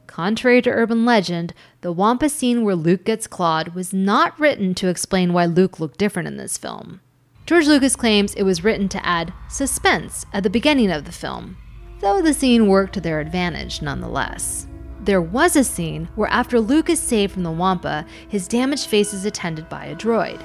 Contrary 0.09 0.61
to 0.63 0.71
urban 0.71 1.05
legend, 1.05 1.55
the 1.83 1.93
Wampa 1.93 2.29
scene 2.29 2.65
where 2.65 2.75
Luke 2.75 3.05
gets 3.05 3.29
clawed 3.29 3.77
was 3.77 3.93
not 3.93 4.39
written 4.41 4.75
to 4.75 4.89
explain 4.89 5.33
why 5.33 5.47
Luke 5.47 5.79
looked 5.79 5.99
different 5.99 6.27
in 6.27 6.37
this 6.37 6.59
film. 6.59 7.01
George 7.47 7.69
Lucas 7.69 7.95
claims 7.95 8.35
it 8.35 8.43
was 8.43 8.65
written 8.65 8.89
to 8.89 9.07
add 9.07 9.33
suspense 9.49 10.27
at 10.33 10.43
the 10.43 10.51
beginning 10.51 10.91
of 10.91 11.05
the 11.05 11.13
film, 11.13 11.59
though 12.01 12.21
the 12.21 12.35
scene 12.35 12.67
worked 12.67 12.95
to 12.95 13.01
their 13.01 13.21
advantage 13.21 13.83
nonetheless. 13.83 14.67
There 15.05 15.21
was 15.21 15.55
a 15.55 15.65
scene 15.65 16.09
where, 16.15 16.31
after 16.31 16.59
Luke 16.59 16.89
is 16.89 16.99
saved 16.99 17.35
from 17.35 17.43
the 17.43 17.51
Wampa, 17.51 18.07
his 18.27 18.49
damaged 18.49 18.87
face 18.87 19.13
is 19.13 19.27
attended 19.27 19.69
by 19.69 19.85
a 19.85 19.95
droid. 19.95 20.43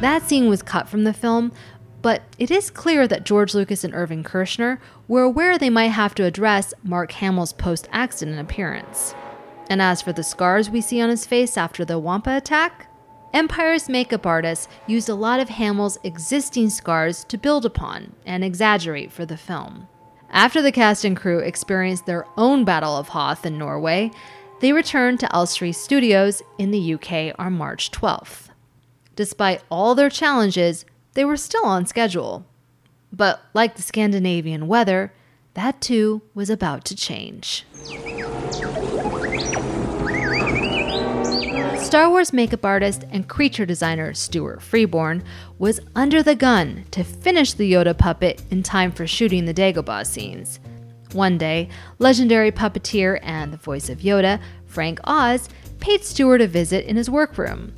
That 0.00 0.24
scene 0.24 0.48
was 0.48 0.62
cut 0.62 0.88
from 0.88 1.04
the 1.04 1.12
film, 1.12 1.52
but 2.02 2.22
it 2.36 2.50
is 2.50 2.70
clear 2.70 3.06
that 3.06 3.24
George 3.24 3.54
Lucas 3.54 3.84
and 3.84 3.94
Irving 3.94 4.24
Kershner 4.24 4.78
were 5.06 5.22
aware 5.22 5.56
they 5.58 5.70
might 5.70 5.88
have 5.88 6.16
to 6.16 6.24
address 6.24 6.74
Mark 6.82 7.12
Hamill's 7.12 7.52
post 7.52 7.88
accident 7.92 8.40
appearance. 8.40 9.14
And 9.68 9.80
as 9.80 10.02
for 10.02 10.12
the 10.12 10.24
scars 10.24 10.68
we 10.68 10.80
see 10.80 11.00
on 11.00 11.10
his 11.10 11.24
face 11.24 11.56
after 11.56 11.84
the 11.84 11.98
Wampa 11.98 12.36
attack, 12.36 12.88
Empire's 13.32 13.88
makeup 13.88 14.26
artists 14.26 14.66
used 14.88 15.08
a 15.08 15.14
lot 15.14 15.38
of 15.38 15.50
Hamill's 15.50 15.98
existing 16.02 16.70
scars 16.70 17.22
to 17.24 17.38
build 17.38 17.64
upon 17.64 18.14
and 18.26 18.42
exaggerate 18.42 19.12
for 19.12 19.24
the 19.24 19.36
film. 19.36 19.86
After 20.32 20.62
the 20.62 20.72
cast 20.72 21.04
and 21.04 21.16
crew 21.16 21.38
experienced 21.38 22.06
their 22.06 22.24
own 22.36 22.64
Battle 22.64 22.96
of 22.96 23.08
Hoth 23.08 23.44
in 23.44 23.58
Norway, 23.58 24.12
they 24.60 24.72
returned 24.72 25.18
to 25.20 25.34
Elstree 25.34 25.72
Studios 25.72 26.42
in 26.56 26.70
the 26.70 26.94
UK 26.94 27.34
on 27.38 27.54
March 27.54 27.90
12th. 27.90 28.48
Despite 29.16 29.64
all 29.70 29.94
their 29.94 30.10
challenges, 30.10 30.84
they 31.14 31.24
were 31.24 31.36
still 31.36 31.64
on 31.64 31.86
schedule. 31.86 32.46
But 33.12 33.40
like 33.54 33.74
the 33.74 33.82
Scandinavian 33.82 34.68
weather, 34.68 35.12
that 35.54 35.80
too 35.80 36.22
was 36.32 36.48
about 36.48 36.84
to 36.86 36.96
change. 36.96 37.66
Star 41.90 42.08
Wars 42.08 42.32
makeup 42.32 42.64
artist 42.64 43.04
and 43.10 43.26
creature 43.26 43.66
designer 43.66 44.14
Stuart 44.14 44.62
Freeborn 44.62 45.24
was 45.58 45.80
under 45.96 46.22
the 46.22 46.36
gun 46.36 46.84
to 46.92 47.02
finish 47.02 47.52
the 47.52 47.72
Yoda 47.72 47.98
puppet 47.98 48.40
in 48.52 48.62
time 48.62 48.92
for 48.92 49.08
shooting 49.08 49.44
the 49.44 49.52
Dagobah 49.52 50.06
scenes. 50.06 50.60
One 51.10 51.36
day, 51.36 51.68
legendary 51.98 52.52
puppeteer 52.52 53.18
and 53.24 53.52
the 53.52 53.56
voice 53.56 53.88
of 53.88 54.02
Yoda, 54.02 54.40
Frank 54.66 55.00
Oz, 55.02 55.48
paid 55.80 56.04
Stuart 56.04 56.40
a 56.40 56.46
visit 56.46 56.84
in 56.86 56.94
his 56.94 57.10
workroom. 57.10 57.72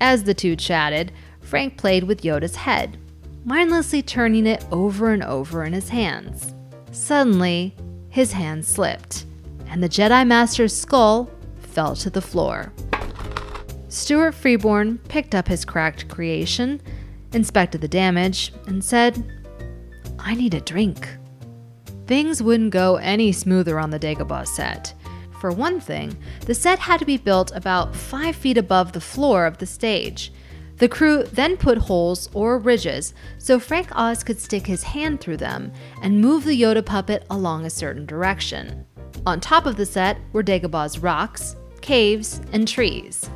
As 0.00 0.22
the 0.22 0.34
two 0.34 0.54
chatted, 0.54 1.10
Frank 1.40 1.76
played 1.76 2.04
with 2.04 2.22
Yoda's 2.22 2.54
head, 2.54 2.96
mindlessly 3.44 4.02
turning 4.02 4.46
it 4.46 4.64
over 4.70 5.10
and 5.10 5.24
over 5.24 5.64
in 5.64 5.72
his 5.72 5.88
hands. 5.88 6.54
Suddenly, 6.92 7.74
his 8.08 8.30
hand 8.30 8.64
slipped, 8.64 9.26
and 9.66 9.82
the 9.82 9.88
Jedi 9.88 10.24
Master's 10.24 10.76
skull 10.76 11.28
fell 11.58 11.96
to 11.96 12.08
the 12.08 12.22
floor. 12.22 12.72
Stuart 13.98 14.36
Freeborn 14.36 14.98
picked 15.08 15.34
up 15.34 15.48
his 15.48 15.64
cracked 15.64 16.06
creation, 16.08 16.80
inspected 17.32 17.80
the 17.80 17.88
damage, 17.88 18.52
and 18.68 18.82
said, 18.82 19.24
I 20.20 20.36
need 20.36 20.54
a 20.54 20.60
drink. 20.60 21.08
Things 22.06 22.40
wouldn't 22.40 22.70
go 22.70 22.94
any 22.94 23.32
smoother 23.32 23.76
on 23.76 23.90
the 23.90 23.98
Dagobah 23.98 24.46
set. 24.46 24.94
For 25.40 25.50
one 25.50 25.80
thing, 25.80 26.16
the 26.46 26.54
set 26.54 26.78
had 26.78 27.00
to 27.00 27.04
be 27.06 27.16
built 27.16 27.50
about 27.56 27.94
five 27.94 28.36
feet 28.36 28.56
above 28.56 28.92
the 28.92 29.00
floor 29.00 29.46
of 29.46 29.58
the 29.58 29.66
stage. 29.66 30.32
The 30.76 30.88
crew 30.88 31.24
then 31.24 31.56
put 31.56 31.76
holes 31.76 32.30
or 32.32 32.56
ridges 32.56 33.14
so 33.38 33.58
Frank 33.58 33.88
Oz 33.96 34.22
could 34.22 34.38
stick 34.38 34.64
his 34.64 34.84
hand 34.84 35.20
through 35.20 35.38
them 35.38 35.72
and 36.02 36.20
move 36.20 36.44
the 36.44 36.58
Yoda 36.58 36.86
puppet 36.86 37.26
along 37.30 37.66
a 37.66 37.70
certain 37.70 38.06
direction. 38.06 38.86
On 39.26 39.40
top 39.40 39.66
of 39.66 39.76
the 39.76 39.86
set 39.86 40.18
were 40.32 40.44
Dagobah's 40.44 41.00
rocks, 41.00 41.56
caves, 41.80 42.40
and 42.52 42.66
trees. 42.66 43.28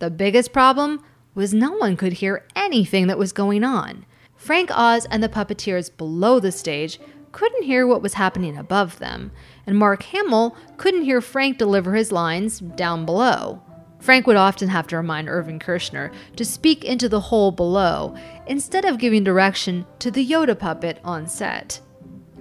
The 0.00 0.10
biggest 0.10 0.52
problem 0.52 1.02
was 1.34 1.54
no 1.54 1.72
one 1.72 1.96
could 1.96 2.14
hear 2.14 2.46
anything 2.56 3.06
that 3.06 3.18
was 3.18 3.32
going 3.32 3.62
on. 3.62 4.06
Frank 4.34 4.70
Oz 4.72 5.06
and 5.10 5.22
the 5.22 5.28
puppeteers 5.28 5.94
below 5.94 6.40
the 6.40 6.50
stage 6.50 6.98
couldn't 7.32 7.64
hear 7.64 7.86
what 7.86 8.02
was 8.02 8.14
happening 8.14 8.56
above 8.56 8.98
them, 8.98 9.30
and 9.66 9.76
Mark 9.76 10.02
Hamill 10.04 10.56
couldn't 10.78 11.04
hear 11.04 11.20
Frank 11.20 11.58
deliver 11.58 11.94
his 11.94 12.10
lines 12.10 12.60
down 12.60 13.04
below. 13.04 13.62
Frank 14.00 14.26
would 14.26 14.36
often 14.36 14.68
have 14.68 14.86
to 14.86 14.96
remind 14.96 15.28
Irving 15.28 15.58
Kershner 15.58 16.12
to 16.36 16.44
speak 16.46 16.82
into 16.82 17.06
the 17.06 17.20
hole 17.20 17.52
below 17.52 18.16
instead 18.46 18.86
of 18.86 18.98
giving 18.98 19.22
direction 19.22 19.84
to 19.98 20.10
the 20.10 20.26
Yoda 20.26 20.58
puppet 20.58 20.98
on 21.04 21.26
set. 21.26 21.80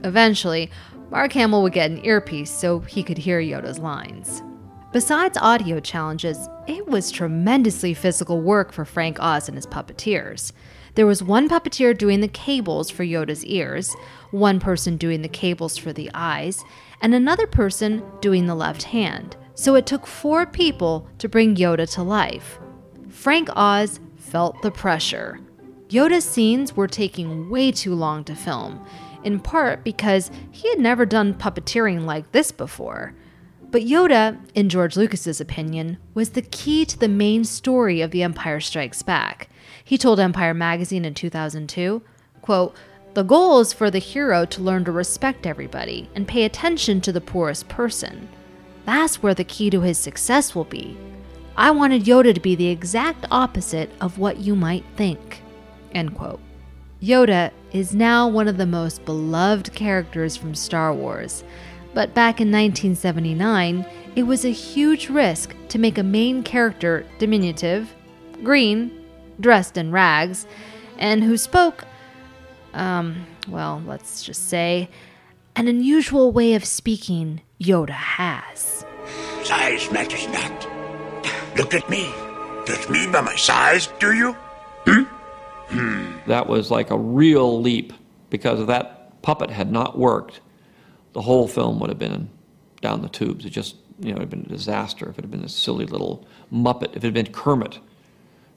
Eventually, 0.06 0.72
Mark 1.12 1.34
Hamill 1.34 1.62
would 1.63 1.74
get 1.74 1.91
an 1.91 2.06
earpiece 2.06 2.50
so 2.50 2.80
he 2.80 3.04
could 3.04 3.17
hear 3.17 3.41
Yoda's 3.41 3.80
lines. 3.80 4.41
Besides 4.91 5.38
audio 5.39 5.80
challenges, 5.80 6.49
it 6.65 6.88
was 6.88 7.12
tremendously 7.12 7.93
physical 7.93 8.41
work 8.41 8.71
for 8.71 8.86
Frank 8.86 9.19
Oz 9.19 9.47
and 9.47 9.56
his 9.56 9.67
puppeteers. 9.67 10.52
There 10.95 11.06
was 11.06 11.21
one 11.21 11.47
puppeteer 11.47 11.95
doing 11.95 12.21
the 12.21 12.28
cables 12.28 12.89
for 12.89 13.04
Yoda's 13.04 13.45
ears, 13.45 13.95
one 14.32 14.60
person 14.60 14.97
doing 14.97 15.21
the 15.21 15.28
cables 15.28 15.78
for 15.78 15.93
the 15.93 16.10
eyes, 16.15 16.63
and 17.02 17.13
another 17.13 17.45
person 17.45 18.02
doing 18.19 18.47
the 18.47 18.56
left 18.56 18.82
hand. 18.82 19.38
So 19.54 19.75
it 19.75 19.86
took 19.86 20.08
four 20.08 20.47
people 20.47 21.08
to 21.19 21.30
bring 21.30 21.56
Yoda 21.56 21.88
to 21.93 22.02
life. 22.02 22.58
Frank 23.10 23.49
Oz 23.56 23.99
felt 24.17 24.60
the 24.63 24.71
pressure. 24.71 25.39
Yoda's 25.89 26.25
scenes 26.25 26.75
were 26.75 26.88
taking 26.88 27.52
way 27.52 27.71
too 27.71 27.93
long 27.93 28.23
to 28.23 28.34
film, 28.34 28.84
in 29.23 29.39
part 29.39 29.84
because 29.84 30.32
he 30.49 30.67
had 30.69 30.80
never 30.80 31.06
done 31.06 31.36
puppeteering 31.36 32.06
like 32.06 32.32
this 32.32 32.52
before. 32.52 33.13
But 33.71 33.84
Yoda, 33.84 34.39
in 34.55 34.67
George 34.67 34.97
Lucas's 34.97 35.39
opinion, 35.39 35.97
was 36.15 36.32
the 36.32 36.41
key 36.41 36.86
to 36.86 36.97
the 36.97 37.08
main 37.08 37.43
story 37.43 38.01
of 38.01 38.10
The 38.10 38.23
Empire 38.23 38.60
Strikes 38.60 39.03
Back. 39.03 39.49
He 39.84 39.97
told 39.97 40.19
Empire 40.19 40.55
magazine 40.55 41.05
in 41.05 41.13
2002, 41.13 42.01
quote, 42.41 42.75
"The 43.13 43.23
goal 43.23 43.60
is 43.60 43.71
for 43.71 43.91
the 43.91 43.99
hero 43.99 44.45
to 44.45 44.62
learn 44.63 44.86
to 44.86 44.91
respect 44.91 45.45
everybody 45.45 46.10
and 46.15 46.27
pay 46.27 46.45
attention 46.45 46.99
to 47.01 47.12
the 47.12 47.21
poorest 47.21 47.69
person. 47.69 48.27
That's 48.86 49.21
where 49.21 49.36
the 49.36 49.43
key 49.43 49.69
to 49.69 49.82
his 49.82 49.99
success 49.99 50.55
will 50.55 50.63
be. 50.63 50.97
I 51.55 51.69
wanted 51.69 52.05
Yoda 52.05 52.34
to 52.34 52.39
be 52.39 52.55
the 52.55 52.69
exact 52.69 53.25
opposite 53.29 53.91
of 54.01 54.17
what 54.17 54.38
you 54.38 54.55
might 54.55 54.86
think." 54.95 55.43
End 55.93 56.15
quote. 56.15 56.39
Yoda 57.03 57.51
is 57.71 57.93
now 57.93 58.27
one 58.27 58.47
of 58.47 58.58
the 58.58 58.65
most 58.65 59.05
beloved 59.05 59.73
characters 59.73 60.36
from 60.36 60.55
Star 60.55 60.91
Wars. 60.91 61.43
But 61.93 62.13
back 62.13 62.39
in 62.39 62.52
1979, 62.52 63.86
it 64.15 64.23
was 64.23 64.45
a 64.45 64.52
huge 64.52 65.10
risk 65.10 65.56
to 65.69 65.80
make 65.80 65.97
a 65.97 66.04
main 66.04 66.43
character 66.43 67.06
diminutive, 67.17 67.93
green, 68.43 68.91
dressed 69.39 69.78
in 69.78 69.91
rags, 69.91 70.45
and 70.97 71.23
who 71.23 71.38
spoke, 71.38 71.86
um, 72.73 73.25
well, 73.47 73.82
let's 73.86 74.23
just 74.23 74.49
say, 74.49 74.89
an 75.56 75.67
unusual 75.67 76.32
way 76.32 76.54
of 76.54 76.63
speaking 76.63 77.41
Yoda 77.60 77.89
has. 77.89 78.86
Size 79.43 79.91
matters 79.91 80.28
not. 80.28 80.67
Look 81.58 81.73
at 81.73 81.89
me. 81.89 82.13
Judge 82.65 82.88
me 82.89 83.08
by 83.08 83.21
my 83.21 83.36
size, 83.36 83.88
do 83.99 84.13
you? 84.13 84.34
Hmm. 84.86 85.04
That 86.28 86.47
was 86.47 86.71
like 86.71 86.91
a 86.91 86.97
real 86.97 87.62
leap 87.62 87.93
because 88.30 88.65
that 88.67 89.21
puppet 89.21 89.49
had 89.49 89.71
not 89.71 89.97
worked, 89.97 90.41
the 91.13 91.22
whole 91.22 91.48
film 91.48 91.80
would 91.80 91.89
have 91.89 92.00
been 92.00 92.30
down 92.82 93.02
the 93.02 93.10
tubes. 93.10 93.45
It 93.45 93.50
just, 93.50 93.76
you 94.00 94.12
know, 94.12 94.17
it 94.17 94.22
had 94.22 94.30
been 94.30 94.45
a 94.45 94.50
disaster 94.50 95.10
if 95.10 95.17
it 95.17 95.22
had 95.24 95.32
been 95.32 95.43
a 95.43 95.50
silly 95.50 95.86
little 95.86 96.28
Muppet, 96.52 96.91
if 96.91 96.98
it 96.98 97.04
had 97.04 97.13
been 97.13 97.32
Kermit 97.32 97.80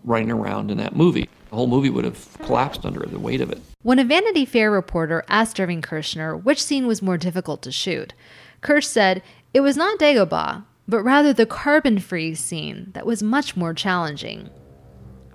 running 0.05 0.31
around 0.31 0.71
in 0.71 0.79
that 0.79 0.97
movie. 0.97 1.29
The 1.51 1.57
whole 1.57 1.67
movie 1.67 1.91
would 1.91 2.05
have 2.05 2.29
collapsed 2.43 2.85
under 2.85 3.01
the 3.01 3.19
weight 3.19 3.41
of 3.41 3.51
it. 3.51 3.61
When 3.83 3.99
a 3.99 4.05
Vanity 4.05 4.45
Fair 4.45 4.71
reporter 4.71 5.25
asked 5.29 5.61
Irving 5.61 5.83
Kershner 5.83 6.43
which 6.43 6.63
scene 6.63 6.87
was 6.87 7.03
more 7.03 7.19
difficult 7.19 7.63
to 7.63 7.73
shoot, 7.73 8.15
Kersh 8.63 8.85
said 8.85 9.23
it 9.53 9.61
was 9.61 9.77
not 9.77 9.99
Dagobah, 9.99 10.65
but 10.89 11.03
rather 11.03 11.33
the 11.33 11.47
carbon 11.47 11.99
freeze 11.99 12.41
scene 12.41 12.91
that 12.95 13.07
was 13.07 13.23
much 13.23 13.57
more 13.57 13.75
challenging. 13.75 14.51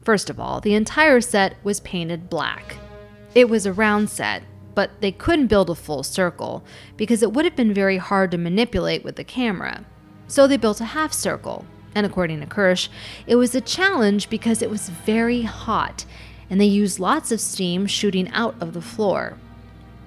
First 0.01 0.29
of 0.29 0.39
all, 0.39 0.59
the 0.59 0.73
entire 0.73 1.21
set 1.21 1.55
was 1.63 1.81
painted 1.81 2.29
black. 2.29 2.77
It 3.35 3.49
was 3.49 3.65
a 3.65 3.73
round 3.73 4.09
set, 4.09 4.43
but 4.77 4.91
they 5.01 5.11
couldn't 5.11 5.47
build 5.47 5.71
a 5.71 5.75
full 5.75 6.03
circle 6.03 6.63
because 6.97 7.23
it 7.23 7.33
would 7.33 7.45
have 7.45 7.55
been 7.55 7.73
very 7.73 7.97
hard 7.97 8.29
to 8.29 8.37
manipulate 8.37 9.03
with 9.03 9.15
the 9.15 9.23
camera. 9.23 9.83
So 10.27 10.45
they 10.45 10.55
built 10.55 10.79
a 10.79 10.85
half 10.85 11.13
circle, 11.13 11.65
and 11.95 12.05
according 12.05 12.41
to 12.41 12.45
Kersh, 12.45 12.87
it 13.25 13.37
was 13.37 13.55
a 13.55 13.59
challenge 13.59 14.29
because 14.29 14.61
it 14.61 14.69
was 14.69 14.89
very 14.89 15.41
hot 15.41 16.05
and 16.47 16.61
they 16.61 16.65
used 16.65 16.99
lots 16.99 17.31
of 17.31 17.41
steam 17.41 17.87
shooting 17.87 18.29
out 18.29 18.53
of 18.61 18.73
the 18.73 18.81
floor. 18.81 19.39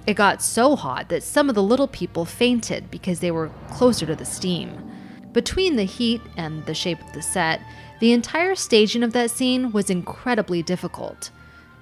It 0.07 0.15
got 0.15 0.41
so 0.41 0.77
hot 0.77 1.09
that 1.09 1.25
some 1.25 1.49
of 1.49 1.57
the 1.57 1.65
little 1.65 1.89
people 1.89 2.25
fainted 2.25 2.93
because 2.93 3.19
they 3.19 3.33
were 3.33 3.51
closer 3.73 4.07
to 4.07 4.15
the 4.15 4.25
steam. 4.25 4.89
Between 5.33 5.75
the 5.75 5.83
heat 5.83 6.21
and 6.37 6.65
the 6.67 6.75
shape 6.75 7.01
of 7.01 7.13
the 7.13 7.23
set, 7.23 7.61
the 7.99 8.13
entire 8.13 8.55
staging 8.55 9.03
of 9.03 9.15
that 9.15 9.33
scene 9.33 9.73
was 9.73 9.91
incredibly 9.91 10.63
difficult. 10.63 11.33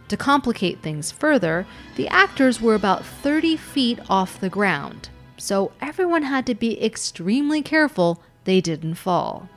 To 0.08 0.16
complicate 0.16 0.80
things 0.80 1.12
further, 1.12 1.66
the 1.96 2.08
actors 2.08 2.60
were 2.60 2.74
about 2.74 3.04
30 3.04 3.56
feet 3.56 3.98
off 4.08 4.40
the 4.40 4.48
ground, 4.48 5.10
so 5.36 5.72
everyone 5.80 6.22
had 6.22 6.46
to 6.46 6.54
be 6.54 6.82
extremely 6.82 7.62
careful 7.62 8.22
they 8.44 8.60
didn't 8.60 8.94
fall. 8.94 9.48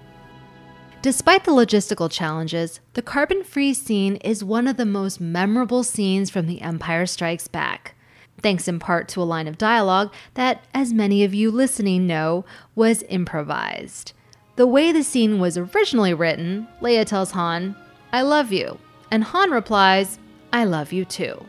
Despite 1.02 1.46
the 1.46 1.52
logistical 1.52 2.12
challenges, 2.12 2.80
the 2.94 3.02
carbon 3.02 3.44
freeze 3.44 3.82
scene 3.82 4.18
is 4.18 4.44
one 4.44 4.68
of 4.68 4.78
the 4.78 4.86
most 4.86 5.20
memorable 5.20 5.84
scenes 5.84 6.30
from 6.30 6.46
The 6.46 6.62
Empire 6.62 7.08
Strikes 7.08 7.48
Back. 7.48 7.96
Thanks 8.40 8.68
in 8.68 8.78
part 8.78 9.08
to 9.10 9.22
a 9.22 9.24
line 9.24 9.48
of 9.48 9.58
dialogue 9.58 10.14
that, 10.34 10.64
as 10.74 10.94
many 10.94 11.24
of 11.24 11.34
you 11.34 11.50
listening 11.50 12.06
know, 12.06 12.46
was 12.76 13.04
improvised. 13.10 14.14
The 14.58 14.68
way 14.68 14.92
the 14.92 15.04
scene 15.04 15.40
was 15.40 15.58
originally 15.58 16.14
written, 16.14 16.68
Leia 16.82 17.06
tells 17.06 17.32
Han, 17.32 17.76
I 18.12 18.22
love 18.22 18.52
you, 18.52 18.78
and 19.10 19.24
Han 19.24 19.50
replies, 19.50 20.20
I 20.54 20.66
love 20.66 20.92
you 20.92 21.06
too. 21.06 21.46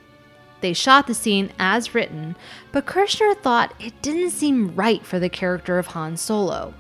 They 0.61 0.73
shot 0.73 1.07
the 1.07 1.15
scene 1.15 1.51
as 1.59 1.95
written, 1.95 2.37
but 2.71 2.87
Kershner 2.87 3.37
thought 3.37 3.75
it 3.81 4.01
didn't 4.01 4.31
seem 4.31 4.75
right 4.77 5.05
for 5.05 5.19
the 5.19 5.29
character 5.29 5.79
of 5.79 5.89
Han 5.89 6.17
Solo. 6.17 6.73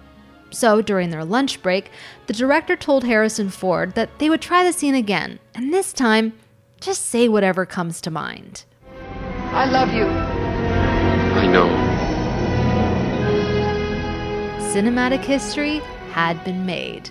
So, 0.50 0.82
during 0.82 1.10
their 1.10 1.24
lunch 1.24 1.62
break, 1.62 1.90
the 2.26 2.32
director 2.32 2.76
told 2.76 3.04
Harrison 3.04 3.48
Ford 3.48 3.94
that 3.94 4.18
they 4.18 4.30
would 4.30 4.42
try 4.42 4.62
the 4.62 4.72
scene 4.72 4.94
again, 4.94 5.40
and 5.54 5.72
this 5.72 5.92
time, 5.92 6.34
just 6.80 7.06
say 7.06 7.28
whatever 7.28 7.66
comes 7.66 8.00
to 8.02 8.10
mind. 8.10 8.64
I 9.50 9.68
love 9.68 9.92
you. 9.92 10.04
I 10.04 11.46
know. 11.46 11.68
Cinematic 14.72 15.24
history 15.24 15.78
had 16.12 16.42
been 16.44 16.64
made. 16.66 17.10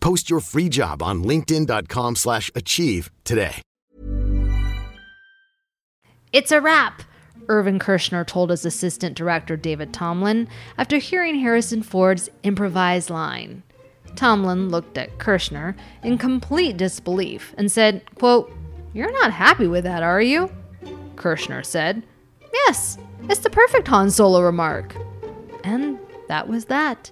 Post 0.00 0.30
your 0.30 0.40
free 0.40 0.68
job 0.68 1.02
on 1.02 1.22
linkedin.com/achieve 1.24 2.16
slash 2.16 2.50
achieve 2.54 3.10
today. 3.24 3.62
It's 6.32 6.52
a 6.52 6.60
wrap, 6.60 7.02
Irvin 7.48 7.80
Kershner 7.80 8.24
told 8.24 8.50
his 8.50 8.64
assistant 8.64 9.16
director 9.16 9.56
David 9.56 9.92
Tomlin 9.92 10.48
after 10.78 10.98
hearing 10.98 11.40
Harrison 11.40 11.82
Ford's 11.82 12.28
improvised 12.44 13.10
line. 13.10 13.64
Tomlin 14.14 14.68
looked 14.68 14.96
at 14.96 15.18
Kershner 15.18 15.74
in 16.04 16.18
complete 16.18 16.76
disbelief 16.76 17.54
and 17.58 17.70
said, 17.70 18.02
quote, 18.16 18.52
You're 18.92 19.12
not 19.12 19.32
happy 19.32 19.66
with 19.66 19.84
that, 19.84 20.04
are 20.04 20.22
you? 20.22 20.52
Kershner 21.16 21.64
said, 21.64 22.04
Yes, 22.52 22.98
it's 23.28 23.40
the 23.40 23.50
perfect 23.50 23.88
Han 23.88 24.10
Solo 24.10 24.40
remark. 24.40 24.94
And 25.64 25.98
that 26.28 26.48
was 26.48 26.66
that. 26.66 27.10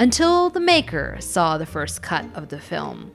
Until 0.00 0.50
the 0.50 0.58
maker 0.58 1.18
saw 1.20 1.56
the 1.56 1.66
first 1.66 2.02
cut 2.02 2.26
of 2.34 2.48
the 2.48 2.58
film. 2.58 3.12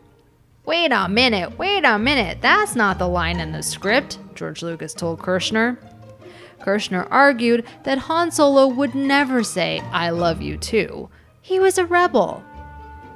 Wait 0.65 0.93
a 0.93 1.09
minute, 1.09 1.57
wait 1.57 1.83
a 1.83 1.99
minute, 1.99 2.37
that's 2.41 2.73
not 2.73 2.97
the 2.97 3.07
line 3.07 3.41
in 3.41 3.51
the 3.51 3.61
script, 3.61 4.17
George 4.33 4.61
Lucas 4.61 4.93
told 4.93 5.19
Kershner. 5.19 5.77
Kershner 6.61 7.05
argued 7.11 7.65
that 7.83 7.97
Han 7.97 8.31
Solo 8.31 8.67
would 8.67 8.95
never 8.95 9.43
say, 9.43 9.81
I 9.91 10.11
love 10.11 10.41
you 10.41 10.57
too. 10.57 11.09
He 11.41 11.59
was 11.59 11.77
a 11.77 11.85
rebel. 11.85 12.43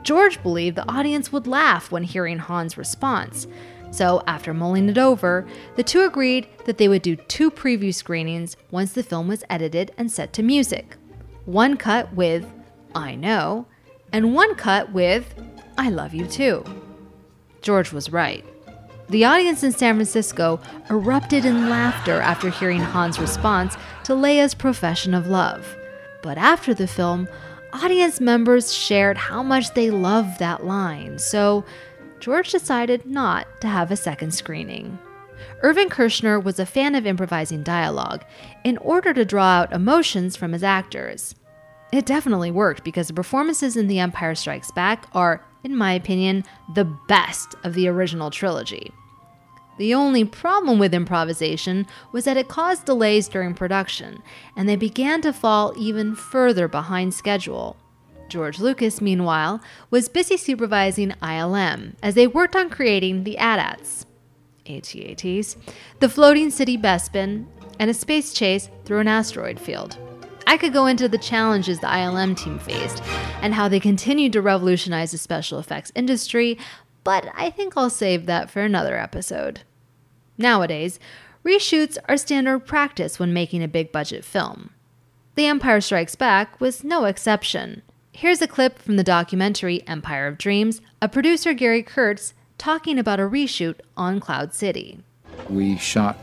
George 0.02 0.44
believed 0.44 0.76
the 0.76 0.92
audience 0.92 1.32
would 1.32 1.48
laugh 1.48 1.90
when 1.90 2.04
hearing 2.04 2.40
Han's 2.40 2.78
response. 2.78 3.48
So, 3.92 4.24
after 4.28 4.54
mulling 4.54 4.90
it 4.90 4.98
over, 4.98 5.46
the 5.78 5.84
two 5.84 6.02
agreed 6.02 6.48
that 6.66 6.78
they 6.78 6.90
would 6.90 7.04
do 7.04 7.16
two 7.16 7.50
preview 7.50 7.94
screenings 7.94 8.58
once 8.72 8.92
the 8.92 9.04
film 9.04 9.30
was 9.30 9.46
edited 9.50 9.92
and 9.98 10.12
set 10.12 10.34
to 10.34 10.44
music. 10.44 10.98
One 11.46 11.78
cut 11.78 12.12
with 12.14 12.46
I 12.96 13.16
Know, 13.16 13.66
and 14.12 14.36
one 14.36 14.56
cut 14.56 14.92
with 14.92 15.34
I 15.78 15.90
Love 15.90 16.14
You 16.14 16.28
Too. 16.28 16.64
George 17.62 17.92
was 17.92 18.12
right. 18.12 18.46
The 19.10 19.26
audience 19.26 19.64
in 19.64 19.72
San 19.72 19.96
Francisco 19.96 20.60
erupted 20.90 21.46
in 21.46 21.70
laughter 21.70 22.22
after 22.22 22.50
hearing 22.50 22.80
Han's 22.80 23.20
response 23.20 23.76
to 24.06 24.14
Leia's 24.14 24.54
profession 24.54 25.14
of 25.14 25.28
love. 25.28 25.76
But 26.22 26.38
after 26.38 26.74
the 26.74 26.88
film, 26.88 27.28
audience 27.74 28.22
members 28.22 28.74
shared 28.74 29.18
how 29.18 29.44
much 29.44 29.74
they 29.74 29.92
loved 29.92 30.40
that 30.40 30.66
line, 30.66 31.20
so 31.20 31.66
George 32.20 32.52
decided 32.52 33.06
not 33.06 33.48
to 33.62 33.68
have 33.68 33.92
a 33.92 33.98
second 33.98 34.34
screening. 34.34 34.98
Irvin 35.62 35.90
Kershner 35.90 36.42
was 36.42 36.60
a 36.60 36.66
fan 36.66 36.96
of 36.96 37.06
improvising 37.06 37.64
dialogue 37.64 38.24
in 38.64 38.78
order 38.78 39.14
to 39.14 39.26
draw 39.26 39.46
out 39.46 39.74
emotions 39.74 40.36
from 40.36 40.54
his 40.54 40.64
actors. 40.64 41.36
It 41.94 42.08
definitely 42.08 42.50
worked 42.50 42.84
because 42.84 43.08
the 43.08 43.14
performances 43.14 43.78
in 43.78 43.86
The 43.86 44.00
Empire 44.00 44.34
Strikes 44.34 44.72
Back 44.72 45.06
are, 45.14 45.46
in 45.64 45.76
my 45.76 45.94
opinion, 45.94 46.44
the 46.74 46.86
best 46.86 47.54
of 47.64 47.76
the 47.76 47.88
original 47.88 48.32
trilogy. 48.32 48.92
The 49.78 49.94
only 49.94 50.26
problem 50.26 50.80
with 50.80 50.96
improvisation 50.96 51.86
was 52.12 52.26
that 52.26 52.36
it 52.36 52.48
caused 52.48 52.86
delays 52.86 53.28
during 53.28 53.54
production, 53.54 54.24
and 54.56 54.68
they 54.68 54.76
began 54.76 55.22
to 55.22 55.32
fall 55.32 55.72
even 55.78 56.16
further 56.16 56.68
behind 56.68 57.14
schedule. 57.14 57.78
George 58.28 58.60
Lucas, 58.60 59.00
meanwhile, 59.00 59.62
was 59.92 60.10
busy 60.10 60.36
supervising 60.36 61.12
ILM 61.22 61.94
as 62.02 62.16
they 62.16 62.26
worked 62.26 62.56
on 62.56 62.72
creating 62.72 63.24
the 63.24 63.38
AT-ATs, 63.38 64.08
AT-ATs, 64.66 65.58
the 66.00 66.10
floating 66.10 66.50
city 66.50 66.76
Bespin, 66.76 67.46
and 67.78 67.92
a 67.92 67.94
space 67.94 68.34
chase 68.34 68.72
through 68.84 68.98
an 68.98 69.08
asteroid 69.08 69.60
field. 69.60 70.00
I 70.54 70.58
could 70.58 70.72
go 70.72 70.86
into 70.86 71.08
the 71.08 71.18
challenges 71.18 71.80
the 71.80 71.88
ILM 71.88 72.38
team 72.38 72.60
faced 72.60 73.02
and 73.42 73.56
how 73.56 73.68
they 73.68 73.80
continued 73.80 74.34
to 74.34 74.42
revolutionize 74.44 75.12
the 75.12 75.18
special 75.18 75.58
effects 75.58 75.92
industry, 75.96 76.60
but 77.04 77.28
I 77.34 77.50
think 77.50 77.76
I'll 77.76 77.90
save 77.90 78.28
that 78.28 78.52
for 78.52 78.62
another 78.62 78.96
episode. 78.96 79.62
Nowadays, 80.38 81.00
reshoots 81.44 81.98
are 82.08 82.18
standard 82.18 82.68
practice 82.68 83.18
when 83.18 83.34
making 83.34 83.64
a 83.64 83.68
big 83.68 83.92
budget 83.92 84.24
film. 84.24 84.70
The 85.34 85.48
Empire 85.48 85.82
Strikes 85.82 86.14
Back 86.14 86.62
was 86.62 86.84
no 86.84 87.06
exception. 87.06 87.82
Here's 88.12 88.44
a 88.44 88.48
clip 88.48 88.78
from 88.78 88.98
the 88.98 89.04
documentary 89.04 89.82
Empire 89.88 90.28
of 90.28 90.38
Dreams 90.38 90.82
of 91.02 91.12
producer 91.12 91.56
Gary 91.56 91.82
Kurtz 91.82 92.36
talking 92.60 93.00
about 93.00 93.20
a 93.20 93.24
reshoot 93.24 93.80
on 93.98 94.20
Cloud 94.20 94.54
City. 94.54 95.00
We 95.50 95.80
shot 95.80 96.16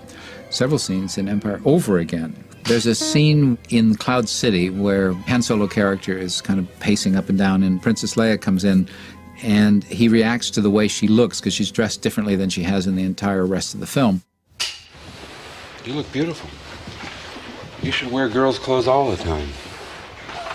several 0.51 0.79
scenes 0.79 1.19
in 1.19 1.29
Empire 1.29 1.61
over 1.65 1.99
again. 1.99 2.45
There's 2.65 2.87
a 2.87 2.95
scene 2.95 3.59
in 3.69 3.97
Cloud 3.97 4.29
City 4.29 4.71
where 4.71 5.13
Han 5.13 5.43
Solo 5.43 5.67
character 5.67 6.17
is 6.17 6.41
kind 6.41 6.59
of 6.59 6.81
pacing 6.81 7.17
up 7.17 7.29
and 7.29 7.37
down, 7.37 7.63
and 7.63 7.83
Princess 7.83 8.15
Leia 8.15 8.41
comes 8.41 8.65
in, 8.65 8.89
and 9.43 9.83
he 9.85 10.09
reacts 10.09 10.51
to 10.51 10.61
the 10.61 10.71
way 10.71 10.87
she 10.87 11.09
looks 11.09 11.41
because 11.41 11.55
she's 11.55 11.71
dressed 11.71 12.03
differently 12.03 12.37
than 12.37 12.51
she 12.51 12.63
has 12.63 12.87
in 12.87 12.95
the 12.95 13.03
entire 13.03 13.47
rest 13.47 13.75
of 13.75 13.81
the 13.81 13.87
film. 13.87 14.23
You 15.85 15.95
look 15.95 16.11
beautiful. 16.13 16.49
You 17.83 17.91
should 17.91 18.13
wear 18.13 18.29
girls' 18.29 18.59
clothes 18.59 18.87
all 18.87 19.11
the 19.11 19.17
time. 19.17 19.49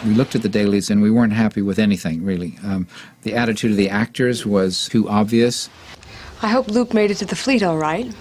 We 0.06 0.14
looked 0.14 0.36
at 0.36 0.44
the 0.44 0.50
dailies 0.50 0.92
and 0.92 1.02
we 1.02 1.10
weren't 1.10 1.34
happy 1.34 1.62
with 1.62 1.80
anything, 1.80 2.24
really. 2.24 2.60
Um, 2.64 2.88
the 3.24 3.34
attitude 3.34 3.72
of 3.72 3.78
the 3.78 3.90
actors 3.90 4.46
was 4.46 4.88
too 4.90 5.10
obvious. 5.10 5.70
I 6.42 6.50
hope 6.50 6.68
Luke 6.68 6.94
made 6.94 7.10
it 7.12 7.16
to 7.16 7.26
the 7.26 7.36
fleet 7.36 7.64
all 7.64 7.78
right. 7.78 8.14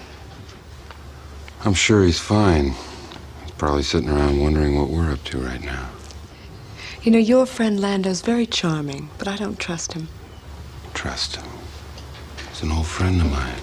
I'm 1.65 1.75
sure 1.75 2.05
he's 2.05 2.19
fine. 2.19 2.75
He's 3.55 3.61
probably 3.61 3.85
sitting 3.85 4.09
around 4.11 4.41
wondering 4.41 4.77
what 4.77 4.91
we're 4.91 5.13
up 5.13 5.23
to 5.27 5.39
right 5.39 5.63
now. 5.63 5.89
You 7.05 7.13
know, 7.13 7.19
your 7.19 7.47
friend 7.47 7.79
Lando's 7.79 8.21
very 8.21 8.47
charming, 8.47 9.11
but 9.17 9.29
I 9.29 9.37
don't 9.37 9.61
trust 9.61 9.93
him. 9.93 10.09
Trust 10.93 11.37
him. 11.37 11.45
He's 12.51 12.63
an 12.65 12.73
old 12.73 12.89
friend 12.89 13.21
of 13.21 13.31
mine. 13.31 13.55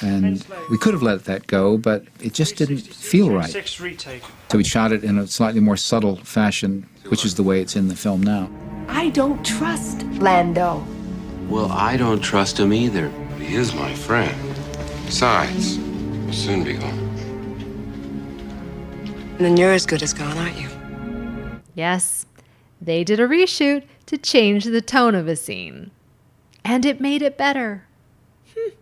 And 0.00 0.42
we 0.70 0.78
could 0.78 0.94
have 0.94 1.02
let 1.02 1.26
that 1.26 1.46
go, 1.46 1.76
but 1.76 2.04
it 2.18 2.32
just 2.32 2.56
didn't 2.56 2.78
feel 2.78 3.30
right. 3.30 3.50
Six 3.50 3.78
retake. 3.78 4.22
So 4.50 4.56
we 4.56 4.64
shot 4.64 4.90
it 4.90 5.04
in 5.04 5.18
a 5.18 5.26
slightly 5.26 5.60
more 5.60 5.76
subtle 5.76 6.16
fashion, 6.16 6.88
which 7.08 7.26
is 7.26 7.34
the 7.34 7.42
way 7.42 7.60
it's 7.60 7.76
in 7.76 7.88
the 7.88 7.96
film 7.96 8.22
now. 8.22 8.48
I 8.88 9.10
don't 9.10 9.44
trust 9.44 10.04
Lando. 10.14 10.82
Well, 11.50 11.70
I 11.70 11.98
don't 11.98 12.20
trust 12.20 12.58
him 12.58 12.72
either. 12.72 13.10
He 13.38 13.54
is 13.54 13.74
my 13.74 13.92
friend. 13.92 14.47
Besides, 15.08 15.76
he'll 15.76 16.32
soon 16.34 16.64
be 16.64 16.74
gone. 16.74 16.98
And 19.36 19.40
then 19.40 19.56
you're 19.56 19.72
as 19.72 19.86
good 19.86 20.02
as 20.02 20.12
gone, 20.12 20.36
aren't 20.36 20.60
you? 20.60 20.68
Yes, 21.74 22.26
they 22.78 23.04
did 23.04 23.18
a 23.18 23.26
reshoot 23.26 23.84
to 24.04 24.18
change 24.18 24.66
the 24.66 24.82
tone 24.82 25.14
of 25.14 25.26
a 25.26 25.34
scene. 25.34 25.92
And 26.62 26.84
it 26.84 27.00
made 27.00 27.22
it 27.22 27.38
better. 27.38 27.86
Hmm. 28.54 28.74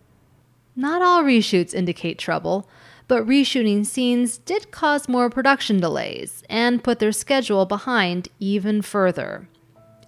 Not 0.75 1.01
all 1.01 1.23
reshoots 1.23 1.73
indicate 1.73 2.19
trouble, 2.19 2.67
but 3.07 3.25
reshooting 3.25 3.85
scenes 3.85 4.37
did 4.37 4.69
cause 4.69 5.07
more 5.07 5.29
production 5.29 5.79
delays 5.79 6.43
and 6.49 6.83
put 6.83 6.99
their 6.99 7.13
schedule 7.13 7.65
behind 7.65 8.27
even 8.41 8.81
further. 8.81 9.47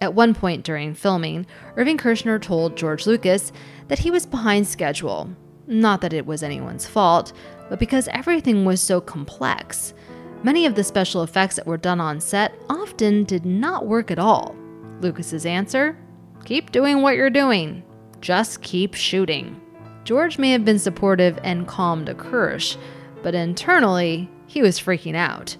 At 0.02 0.12
one 0.12 0.34
point 0.34 0.64
during 0.64 0.92
filming, 0.92 1.46
Irving 1.76 1.96
Kershner 1.96 2.42
told 2.42 2.76
George 2.76 3.06
Lucas 3.06 3.52
that 3.88 4.00
he 4.00 4.10
was 4.10 4.26
behind 4.26 4.66
schedule. 4.66 5.34
Not 5.70 6.00
that 6.00 6.12
it 6.12 6.26
was 6.26 6.42
anyone's 6.42 6.84
fault, 6.84 7.32
but 7.68 7.78
because 7.78 8.08
everything 8.08 8.64
was 8.64 8.80
so 8.80 9.00
complex. 9.00 9.94
Many 10.42 10.66
of 10.66 10.74
the 10.74 10.82
special 10.82 11.22
effects 11.22 11.54
that 11.54 11.66
were 11.66 11.76
done 11.76 12.00
on 12.00 12.20
set 12.20 12.52
often 12.68 13.22
did 13.22 13.46
not 13.46 13.86
work 13.86 14.10
at 14.10 14.18
all. 14.18 14.56
Lucas's 15.00 15.46
answer 15.46 15.96
keep 16.44 16.72
doing 16.72 17.02
what 17.02 17.14
you're 17.14 17.30
doing, 17.30 17.84
just 18.20 18.62
keep 18.62 18.94
shooting. 18.94 19.60
George 20.02 20.38
may 20.38 20.50
have 20.50 20.64
been 20.64 20.78
supportive 20.78 21.38
and 21.44 21.68
calm 21.68 22.04
to 22.06 22.14
Kersh, 22.14 22.76
but 23.22 23.36
internally, 23.36 24.28
he 24.48 24.62
was 24.62 24.80
freaking 24.80 25.14
out. 25.14 25.56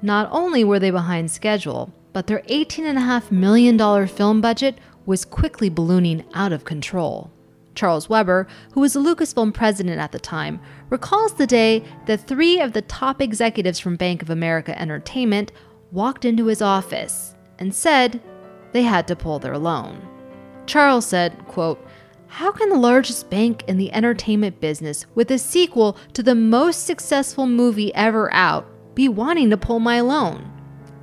Not 0.00 0.28
only 0.32 0.64
were 0.64 0.80
they 0.80 0.90
behind 0.90 1.30
schedule, 1.30 1.92
but 2.12 2.26
their 2.26 2.40
$18.5 2.48 3.30
million 3.30 4.08
film 4.08 4.40
budget 4.40 4.78
was 5.06 5.24
quickly 5.24 5.68
ballooning 5.68 6.24
out 6.34 6.52
of 6.52 6.64
control. 6.64 7.30
Charles 7.74 8.08
Weber, 8.08 8.46
who 8.72 8.80
was 8.80 8.92
the 8.92 9.00
Lucasfilm 9.00 9.52
president 9.54 9.98
at 9.98 10.12
the 10.12 10.18
time, 10.18 10.60
recalls 10.90 11.34
the 11.34 11.46
day 11.46 11.82
that 12.06 12.26
three 12.26 12.60
of 12.60 12.72
the 12.72 12.82
top 12.82 13.20
executives 13.20 13.78
from 13.78 13.96
Bank 13.96 14.22
of 14.22 14.30
America 14.30 14.78
Entertainment 14.80 15.52
walked 15.90 16.24
into 16.24 16.46
his 16.46 16.62
office 16.62 17.34
and 17.58 17.74
said 17.74 18.20
they 18.72 18.82
had 18.82 19.06
to 19.08 19.16
pull 19.16 19.38
their 19.38 19.58
loan. 19.58 20.06
Charles 20.66 21.06
said, 21.06 21.46
quote, 21.48 21.84
How 22.26 22.52
can 22.52 22.68
the 22.68 22.76
largest 22.76 23.30
bank 23.30 23.64
in 23.66 23.76
the 23.76 23.92
entertainment 23.92 24.60
business 24.60 25.06
with 25.14 25.30
a 25.30 25.38
sequel 25.38 25.96
to 26.14 26.22
the 26.22 26.34
most 26.34 26.86
successful 26.86 27.46
movie 27.46 27.94
ever 27.94 28.32
out 28.32 28.66
be 28.94 29.08
wanting 29.08 29.50
to 29.50 29.56
pull 29.56 29.80
my 29.80 30.00
loan? 30.00 30.50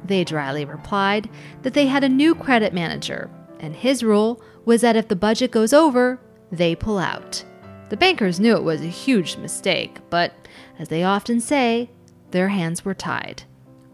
They 0.04 0.24
dryly 0.24 0.66
replied 0.66 1.30
that 1.62 1.74
they 1.74 1.88
had 1.88 2.04
a 2.04 2.10
new 2.10 2.34
credit 2.34 2.74
manager, 2.74 3.30
and 3.60 3.76
his 3.76 4.04
rule 4.04 4.42
was 4.66 4.82
that 4.82 4.96
if 4.96 5.08
the 5.08 5.16
budget 5.16 5.52
goes 5.52 5.74
over, 5.74 6.20
they 6.52 6.76
pull 6.76 6.98
out. 6.98 7.44
The 7.90 7.98
bankers 7.98 8.40
knew 8.40 8.56
it 8.56 8.64
was 8.64 8.82
a 8.82 8.88
huge 8.88 9.38
mistake, 9.38 9.98
but 10.10 10.34
as 10.78 10.90
they 10.90 11.04
often 11.04 11.40
say, 11.40 11.90
their 12.32 12.50
hands 12.50 12.86
were 12.86 12.94
tied. 12.94 13.44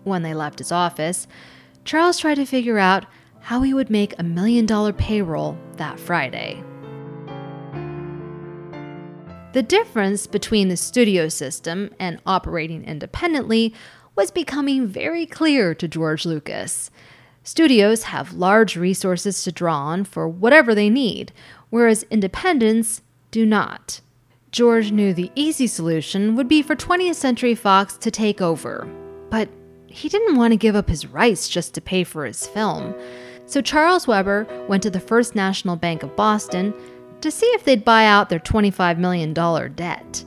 When 0.03 0.21
they 0.21 0.33
left 0.33 0.59
his 0.59 0.71
office, 0.71 1.27
Charles 1.83 2.19
tried 2.19 2.35
to 2.35 2.45
figure 2.45 2.77
out 2.77 3.05
how 3.39 3.61
he 3.61 3.73
would 3.73 3.89
make 3.89 4.17
a 4.17 4.23
million 4.23 4.65
dollar 4.65 4.91
payroll 4.91 5.57
that 5.77 5.99
Friday. 5.99 6.63
The 9.53 9.63
difference 9.63 10.27
between 10.27 10.67
the 10.67 10.75
studio 10.75 11.29
system 11.29 11.93
and 11.97 12.19
operating 12.25 12.83
independently 12.83 13.73
was 14.15 14.29
becoming 14.31 14.87
very 14.87 15.25
clear 15.25 15.73
to 15.75 15.87
George 15.87 16.25
Lucas. 16.25 16.91
Studios 17.43 18.03
have 18.03 18.33
large 18.33 18.75
resources 18.75 19.43
to 19.43 19.51
draw 19.51 19.77
on 19.77 20.03
for 20.03 20.27
whatever 20.27 20.73
they 20.73 20.89
need, 20.89 21.31
whereas 21.75 22.05
independents 22.09 23.01
do 23.31 23.45
not. 23.45 23.99
George 24.49 24.93
knew 24.93 25.13
the 25.13 25.29
easy 25.35 25.67
solution 25.67 26.33
would 26.33 26.47
be 26.47 26.61
for 26.61 26.73
20th 26.73 27.15
Century 27.15 27.53
Fox 27.53 27.97
to 27.97 28.09
take 28.09 28.39
over, 28.39 28.88
but 29.29 29.49
he 29.85 30.07
didn't 30.07 30.38
want 30.38 30.53
to 30.53 30.57
give 30.57 30.73
up 30.73 30.88
his 30.88 31.05
rights 31.05 31.49
just 31.49 31.73
to 31.73 31.81
pay 31.81 32.05
for 32.05 32.23
his 32.23 32.47
film. 32.47 32.95
So 33.45 33.59
Charles 33.59 34.07
Weber 34.07 34.47
went 34.69 34.83
to 34.83 34.89
the 34.89 35.01
First 35.01 35.35
National 35.35 35.75
Bank 35.75 36.01
of 36.01 36.15
Boston 36.15 36.73
to 37.19 37.29
see 37.29 37.47
if 37.47 37.65
they'd 37.65 37.83
buy 37.83 38.05
out 38.05 38.29
their 38.29 38.39
$25 38.39 38.97
million 38.97 39.33
debt. 39.33 40.23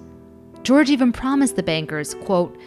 George 0.65 0.91
even 0.91 1.13
promised 1.13 1.57
the 1.57 1.63
bankers, 1.63 2.13
quote, 2.27 2.61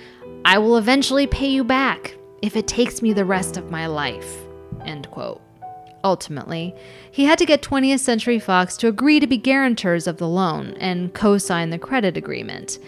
I 0.44 0.58
will 0.58 0.78
eventually 0.78 1.28
pay 1.28 1.52
you 1.52 1.64
back 1.64 2.18
if 2.42 2.56
it 2.56 2.68
takes 2.68 3.04
me 3.04 3.14
the 3.14 3.26
rest 3.26 3.58
of 3.58 3.70
my 3.70 3.86
life, 3.86 4.40
end 4.86 5.08
quote. 5.12 5.40
Ultimately, 6.04 6.74
he 7.12 7.26
had 7.26 7.38
to 7.38 7.46
get 7.46 7.62
20th 7.62 8.00
Century 8.00 8.40
Fox 8.40 8.76
to 8.78 8.88
agree 8.88 9.20
to 9.20 9.28
be 9.28 9.38
guarantors 9.38 10.08
of 10.08 10.18
the 10.18 10.28
loan 10.28 10.76
and 10.80 11.14
co 11.14 11.38
sign 11.38 11.70
the 11.70 11.78
credit 11.78 12.18
agreement. 12.18 12.80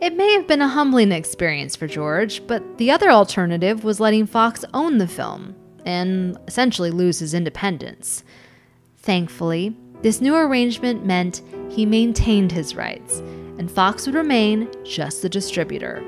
It 0.00 0.14
may 0.14 0.32
have 0.34 0.46
been 0.46 0.62
a 0.62 0.68
humbling 0.68 1.12
experience 1.12 1.74
for 1.76 1.86
George, 1.86 2.46
but 2.46 2.78
the 2.78 2.90
other 2.90 3.10
alternative 3.10 3.82
was 3.84 4.00
letting 4.00 4.26
Fox 4.26 4.64
own 4.74 4.98
the 4.98 5.08
film 5.08 5.54
and 5.84 6.38
essentially 6.46 6.90
lose 6.90 7.18
his 7.18 7.32
independence. 7.32 8.22
Thankfully, 8.98 9.76
this 10.02 10.20
new 10.20 10.34
arrangement 10.34 11.06
meant 11.06 11.42
he 11.70 11.86
maintained 11.86 12.52
his 12.52 12.74
rights, 12.74 13.20
and 13.58 13.70
Fox 13.70 14.06
would 14.06 14.14
remain 14.14 14.68
just 14.84 15.22
the 15.22 15.28
distributor. 15.28 16.02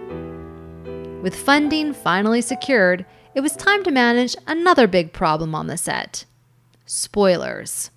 With 1.23 1.35
funding 1.35 1.95
finally 1.95 2.41
secured, 2.41 3.07
it 3.35 3.41
was 3.41 3.57
time 3.57 3.83
to 3.85 3.91
manage 3.91 4.37
another 4.47 4.87
big 4.87 5.13
problem 5.13 5.55
on 5.55 5.67
the 5.67 5.77
set 5.77 6.25
spoilers. 6.89 7.91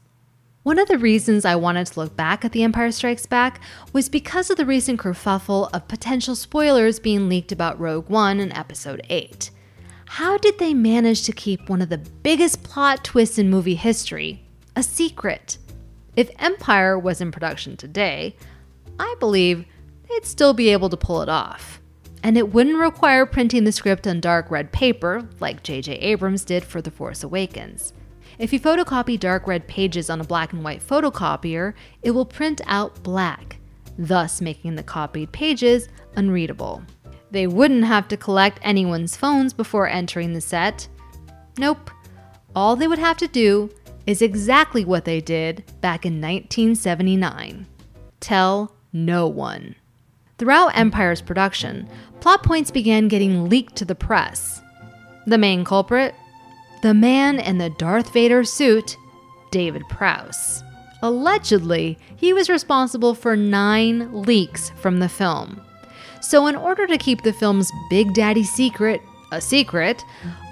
One 0.64 0.78
of 0.78 0.90
the 0.90 0.98
reasons 0.98 1.46
I 1.46 1.56
wanted 1.56 1.88
to 1.88 2.00
look 2.00 2.16
back 2.16 2.46
at 2.46 2.52
The 2.52 2.62
Empire 2.62 2.92
Strikes 2.92 3.26
Back 3.26 3.62
was 3.94 4.10
because 4.10 4.50
of 4.50 4.58
the 4.58 4.66
recent 4.66 5.00
kerfuffle 5.00 5.70
of 5.74 5.88
potential 5.88 6.36
spoilers 6.36 7.00
being 7.00 7.30
leaked 7.30 7.52
about 7.52 7.80
Rogue 7.80 8.10
One 8.10 8.40
in 8.40 8.52
Episode 8.52 9.02
8. 9.10 9.50
How 10.06 10.38
did 10.38 10.60
they 10.60 10.74
manage 10.74 11.24
to 11.24 11.32
keep 11.32 11.70
one 11.70 11.82
of 11.82 11.90
the 11.90 11.98
biggest 11.98 12.64
plot 12.64 13.04
twists 13.04 13.40
in 13.40 13.50
movie 13.50 13.76
history 13.76 14.44
a 14.76 14.84
secret? 14.84 15.58
If 16.18 16.30
Empire 16.38 17.00
was 17.00 17.22
in 17.22 17.32
production 17.32 17.78
today, 17.78 18.36
I 19.00 19.16
believe 19.20 19.66
they'd 20.10 20.26
still 20.26 20.54
be 20.54 20.70
able 20.70 20.90
to 20.90 20.98
pull 20.98 21.22
it 21.22 21.30
off. 21.30 21.82
And 22.24 22.38
it 22.38 22.54
wouldn't 22.54 22.78
require 22.78 23.26
printing 23.26 23.64
the 23.64 23.72
script 23.72 24.06
on 24.06 24.20
dark 24.20 24.52
red 24.52 24.74
paper 24.74 25.28
like 25.40 25.64
J.J. 25.64 25.94
Abrams 25.94 26.44
did 26.44 26.66
for 26.66 26.82
The 26.82 26.92
Force 26.92 27.24
Awakens. 27.24 27.94
If 28.42 28.52
you 28.52 28.60
photocopy 28.60 29.20
dark 29.20 29.46
red 29.46 29.68
pages 29.68 30.10
on 30.10 30.20
a 30.20 30.24
black 30.24 30.52
and 30.52 30.64
white 30.64 30.82
photocopier, 30.82 31.76
it 32.02 32.10
will 32.10 32.26
print 32.26 32.60
out 32.66 33.04
black, 33.04 33.58
thus 34.00 34.42
making 34.42 34.74
the 34.74 34.82
copied 34.82 35.32
pages 35.32 35.90
unreadable. 36.16 36.82
They 37.30 37.46
wouldn't 37.46 37.84
have 37.84 38.08
to 38.08 38.18
collect 38.18 38.58
anyone's 38.64 39.16
phones 39.16 39.54
before 39.54 39.88
entering 39.88 40.34
the 40.34 40.42
set. 40.42 40.88
Nope. 41.60 41.92
All 42.56 42.76
they 42.76 42.88
would 42.88 42.98
have 42.98 43.18
to 43.18 43.28
do 43.28 43.70
is 44.08 44.24
exactly 44.24 44.86
what 44.86 45.06
they 45.06 45.22
did 45.22 45.64
back 45.80 46.04
in 46.04 46.14
1979 46.14 47.68
tell 48.22 48.76
no 48.92 49.28
one. 49.28 49.76
Throughout 50.40 50.76
Empire's 50.76 51.22
production, 51.22 51.88
plot 52.22 52.42
points 52.42 52.72
began 52.72 53.08
getting 53.08 53.50
leaked 53.50 53.76
to 53.76 53.86
the 53.86 53.94
press. 53.94 54.64
The 55.28 55.38
main 55.38 55.64
culprit? 55.64 56.16
The 56.82 56.94
man 56.94 57.40
in 57.40 57.60
the 57.60 57.70
Darth 57.70 58.12
Vader 58.12 58.44
suit, 58.44 58.98
David 59.52 59.88
Prowse. 59.88 60.64
Allegedly, 61.04 61.98
he 62.16 62.34
was 62.34 62.50
responsible 62.50 63.14
for 63.14 63.36
nine 63.36 64.24
leaks 64.24 64.72
from 64.78 65.00
the 65.00 65.10
film. 65.10 65.62
So, 66.22 66.48
in 66.48 66.56
order 66.56 66.88
to 66.88 66.98
keep 66.98 67.22
the 67.22 67.34
film's 67.34 67.72
Big 67.90 68.14
Daddy 68.14 68.44
secret 68.44 69.02
a 69.32 69.40
secret, 69.40 70.04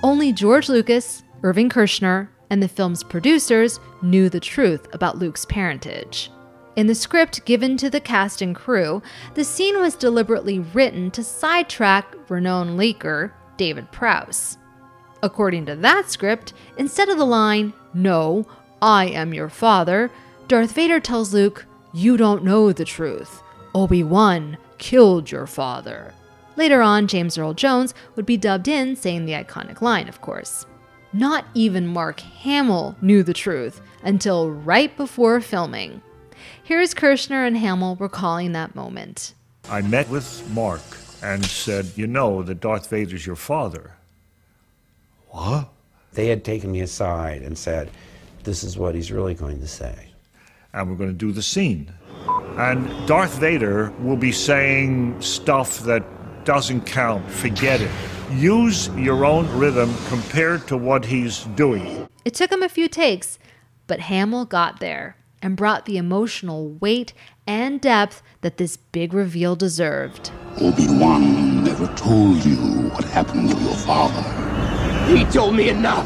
only 0.04 0.32
George 0.32 0.70
Lucas, 0.70 1.24
Irving 1.44 1.70
Kershner, 1.70 2.30
and 2.50 2.64
the 2.64 2.68
film's 2.68 3.04
producers 3.04 3.80
knew 4.02 4.30
the 4.30 4.40
truth 4.40 4.88
about 4.94 5.18
Luke's 5.18 5.46
parentage. 5.46 6.32
In 6.76 6.88
the 6.88 6.96
script 6.96 7.46
given 7.46 7.76
to 7.78 7.90
the 7.90 8.00
cast 8.00 8.42
and 8.42 8.56
crew, 8.56 9.02
the 9.34 9.44
scene 9.44 9.80
was 9.80 9.96
deliberately 9.96 10.60
written 10.60 11.12
to 11.12 11.24
sidetrack 11.24 12.16
renowned 12.30 12.80
leaker 12.80 13.32
David 13.58 13.92
Prowse. 13.92 14.58
According 15.22 15.66
to 15.66 15.76
that 15.78 16.10
script, 16.10 16.54
instead 16.78 17.10
of 17.10 17.18
the 17.18 17.26
line, 17.26 17.74
No, 17.94 18.48
I 18.82 19.06
am 19.06 19.34
your 19.34 19.50
father, 19.50 20.12
Darth 20.48 20.72
Vader 20.72 21.00
tells 21.00 21.34
Luke, 21.34 21.66
You 21.94 22.18
don't 22.18 22.44
know 22.44 22.72
the 22.72 22.86
truth. 22.86 23.44
Obi 23.76 24.04
Wan 24.04 24.58
killed 24.78 25.30
your 25.32 25.46
father. 25.46 26.14
Later 26.56 26.82
on, 26.82 27.08
James 27.08 27.38
Earl 27.38 27.54
Jones 27.54 27.94
would 28.16 28.26
be 28.26 28.38
dubbed 28.38 28.68
in 28.68 28.96
saying 28.96 29.26
the 29.26 29.34
iconic 29.34 29.82
line, 29.82 30.10
of 30.10 30.22
course. 30.22 30.66
Not 31.14 31.46
even 31.54 31.88
Mark 31.88 32.20
Hamill 32.20 32.96
knew 33.02 33.24
the 33.24 33.34
truth 33.34 33.82
until 34.04 34.52
right 34.52 34.96
before 34.96 35.42
filming. 35.42 36.02
Here's 36.64 36.94
Kershner 36.94 37.48
and 37.48 37.58
Hamill 37.58 37.96
recalling 38.00 38.52
that 38.52 38.76
moment. 38.76 39.34
I 39.70 39.82
met 39.82 40.10
with 40.10 40.48
Mark 40.52 40.82
and 41.24 41.44
said, 41.44 41.92
You 41.96 42.08
know 42.08 42.44
that 42.44 42.60
Darth 42.60 42.90
Vader's 42.90 43.26
your 43.26 43.36
father. 43.36 43.96
What? 45.30 45.70
They 46.14 46.28
had 46.28 46.44
taken 46.44 46.72
me 46.72 46.82
aside 46.82 47.42
and 47.42 47.58
said, 47.58 47.90
This 48.44 48.64
is 48.64 48.78
what 48.78 48.96
he's 48.96 49.12
really 49.12 49.34
going 49.34 49.60
to 49.62 49.68
say. 49.68 50.12
And 50.74 50.90
we're 50.90 50.98
going 50.98 51.12
to 51.12 51.16
do 51.16 51.32
the 51.32 51.42
scene. 51.42 51.94
And 52.58 53.08
Darth 53.08 53.38
Vader 53.40 53.92
will 54.00 54.18
be 54.18 54.32
saying 54.32 55.22
stuff 55.22 55.80
that 55.80 56.04
doesn't 56.46 56.86
count. 56.86 57.30
Forget 57.30 57.82
it. 57.82 57.92
Use 58.32 58.90
your 58.90 59.26
own 59.26 59.48
rhythm 59.58 59.94
compared 60.08 60.68
to 60.68 60.78
what 60.78 61.06
he's 61.06 61.46
doing. 61.56 62.08
It 62.26 62.34
took 62.34 62.52
him 62.52 62.62
a 62.62 62.70
few 62.70 62.88
takes, 62.88 63.40
but 63.88 64.02
Hamill 64.02 64.46
got 64.46 64.80
there 64.80 65.16
and 65.42 65.56
brought 65.56 65.86
the 65.86 65.98
emotional 65.98 66.70
weight 66.82 67.14
and 67.48 67.80
depth 67.80 68.22
that 68.42 68.58
this 68.58 68.78
big 68.78 69.14
reveal 69.14 69.56
deserved. 69.56 70.32
Obi-Wan 70.60 71.64
never 71.64 71.88
told 71.96 72.44
you 72.44 72.58
what 72.90 73.06
happened 73.06 73.50
to 73.50 73.58
your 73.58 73.76
father. 73.76 74.49
He 75.10 75.26
told 75.26 75.56
me 75.56 75.70
enough. 75.70 76.06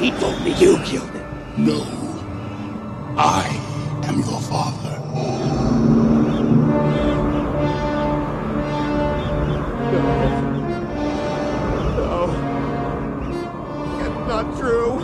He 0.00 0.10
told 0.12 0.42
me 0.42 0.54
you 0.54 0.78
killed 0.84 1.10
him. 1.10 1.26
No. 1.58 1.82
I 3.18 3.46
am 4.04 4.18
your 4.20 4.40
father. 4.40 4.98
No. 9.92 10.16
No. 11.96 12.24
It's 14.00 14.28
not 14.28 14.58
true. 14.58 14.98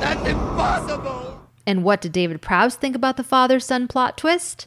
That's 0.00 0.28
impossible. 0.28 1.40
And 1.66 1.84
what 1.84 2.02
did 2.02 2.12
David 2.12 2.42
Prowse 2.42 2.76
think 2.76 2.94
about 2.94 3.16
the 3.16 3.24
father 3.24 3.58
son 3.60 3.88
plot 3.88 4.18
twist? 4.18 4.66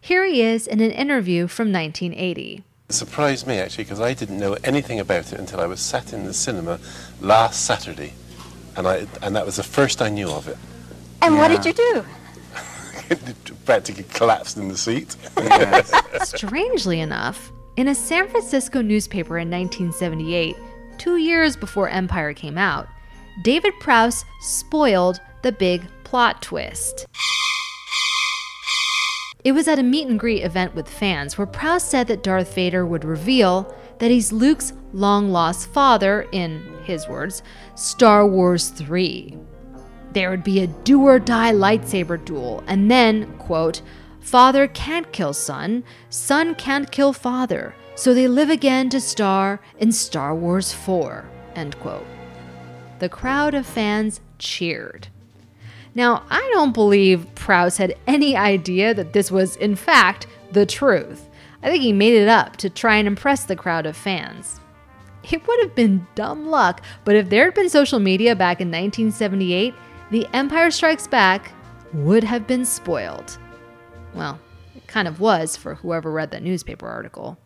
Here 0.00 0.24
he 0.24 0.40
is 0.40 0.66
in 0.66 0.80
an 0.80 0.90
interview 0.90 1.46
from 1.48 1.70
1980. 1.70 2.64
It 2.88 2.94
surprised 2.94 3.46
me 3.46 3.58
actually 3.58 3.84
because 3.84 4.00
I 4.00 4.14
didn't 4.14 4.38
know 4.38 4.56
anything 4.64 4.98
about 4.98 5.30
it 5.34 5.38
until 5.38 5.60
I 5.60 5.66
was 5.66 5.78
sat 5.78 6.14
in 6.14 6.24
the 6.24 6.32
cinema 6.32 6.80
last 7.20 7.66
Saturday, 7.66 8.14
and 8.76 8.88
I 8.88 9.06
and 9.20 9.36
that 9.36 9.44
was 9.44 9.56
the 9.56 9.62
first 9.62 10.00
I 10.00 10.08
knew 10.08 10.30
of 10.30 10.48
it. 10.48 10.56
And 11.20 11.36
what 11.36 11.48
did 11.48 11.66
you 11.66 11.74
do? 11.74 12.04
Practically 13.66 14.04
collapsed 14.04 14.56
in 14.56 14.68
the 14.68 14.76
seat. 14.78 15.16
Strangely 16.24 17.00
enough, 17.00 17.52
in 17.76 17.88
a 17.88 17.94
San 17.94 18.26
Francisco 18.26 18.80
newspaper 18.80 19.36
in 19.36 19.50
1978, 19.50 20.56
two 20.96 21.18
years 21.18 21.56
before 21.56 21.90
Empire 21.90 22.32
came 22.32 22.56
out, 22.56 22.88
David 23.42 23.74
Prowse 23.80 24.24
spoiled 24.40 25.20
the 25.42 25.52
big 25.52 25.82
plot 26.04 26.40
twist. 26.40 27.06
It 29.48 29.52
was 29.52 29.66
at 29.66 29.78
a 29.78 29.82
meet 29.82 30.06
and 30.06 30.20
greet 30.20 30.42
event 30.42 30.74
with 30.74 30.90
fans 30.90 31.38
where 31.38 31.46
Prowse 31.46 31.82
said 31.82 32.06
that 32.08 32.22
Darth 32.22 32.54
Vader 32.54 32.84
would 32.84 33.02
reveal 33.02 33.74
that 33.96 34.10
he's 34.10 34.30
Luke's 34.30 34.74
long 34.92 35.30
lost 35.30 35.70
father 35.70 36.28
in, 36.32 36.60
his 36.84 37.08
words, 37.08 37.42
Star 37.74 38.26
Wars 38.26 38.68
3. 38.68 39.38
There 40.12 40.28
would 40.28 40.44
be 40.44 40.60
a 40.60 40.66
do 40.66 41.00
or 41.00 41.18
die 41.18 41.52
lightsaber 41.52 42.22
duel, 42.22 42.62
and 42.66 42.90
then, 42.90 43.38
quote, 43.38 43.80
Father 44.20 44.68
can't 44.68 45.10
kill 45.12 45.32
son, 45.32 45.82
son 46.10 46.54
can't 46.54 46.90
kill 46.90 47.14
father, 47.14 47.74
so 47.94 48.12
they 48.12 48.28
live 48.28 48.50
again 48.50 48.90
to 48.90 49.00
star 49.00 49.60
in 49.78 49.92
Star 49.92 50.34
Wars 50.34 50.74
4, 50.74 51.24
end 51.54 51.80
quote. 51.80 52.04
The 52.98 53.08
crowd 53.08 53.54
of 53.54 53.64
fans 53.64 54.20
cheered. 54.38 55.08
Now, 55.98 56.22
I 56.30 56.48
don't 56.52 56.72
believe 56.72 57.26
Prowse 57.34 57.76
had 57.76 57.96
any 58.06 58.36
idea 58.36 58.94
that 58.94 59.14
this 59.14 59.32
was, 59.32 59.56
in 59.56 59.74
fact, 59.74 60.28
the 60.52 60.64
truth. 60.64 61.28
I 61.60 61.70
think 61.70 61.82
he 61.82 61.92
made 61.92 62.14
it 62.14 62.28
up 62.28 62.56
to 62.58 62.70
try 62.70 62.98
and 62.98 63.08
impress 63.08 63.46
the 63.46 63.56
crowd 63.56 63.84
of 63.84 63.96
fans. 63.96 64.60
It 65.24 65.44
would 65.44 65.58
have 65.58 65.74
been 65.74 66.06
dumb 66.14 66.46
luck, 66.46 66.82
but 67.04 67.16
if 67.16 67.28
there 67.28 67.46
had 67.46 67.54
been 67.54 67.68
social 67.68 67.98
media 67.98 68.36
back 68.36 68.60
in 68.60 68.68
1978, 68.68 69.74
The 70.12 70.28
Empire 70.32 70.70
Strikes 70.70 71.08
Back 71.08 71.50
would 71.92 72.22
have 72.22 72.46
been 72.46 72.64
spoiled. 72.64 73.36
Well, 74.14 74.38
it 74.76 74.86
kind 74.86 75.08
of 75.08 75.18
was 75.18 75.56
for 75.56 75.74
whoever 75.74 76.12
read 76.12 76.30
that 76.30 76.44
newspaper 76.44 76.86
article. 76.86 77.38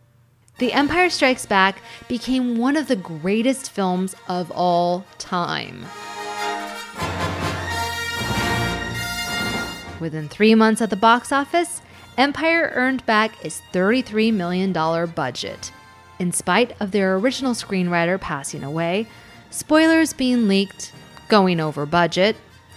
The 0.59 0.73
Empire 0.73 1.09
Strikes 1.09 1.47
Back 1.47 1.81
became 2.07 2.57
one 2.57 2.77
of 2.77 2.87
the 2.87 2.97
greatest 2.97 3.71
films 3.71 4.15
of 4.27 4.51
all 4.51 5.05
time. 5.17 5.87
Within 10.03 10.27
three 10.27 10.53
months 10.53 10.81
at 10.81 10.89
the 10.89 10.97
box 10.97 11.31
office, 11.31 11.81
Empire 12.17 12.73
earned 12.75 13.05
back 13.05 13.41
its 13.41 13.61
$33 13.71 14.33
million 14.33 14.73
budget. 14.73 15.71
In 16.19 16.33
spite 16.33 16.75
of 16.81 16.91
their 16.91 17.15
original 17.15 17.53
screenwriter 17.53 18.19
passing 18.19 18.65
away, 18.65 19.07
spoilers 19.49 20.11
being 20.11 20.49
leaked, 20.49 20.91
going 21.29 21.61
over 21.61 21.85
budget, 21.85 22.35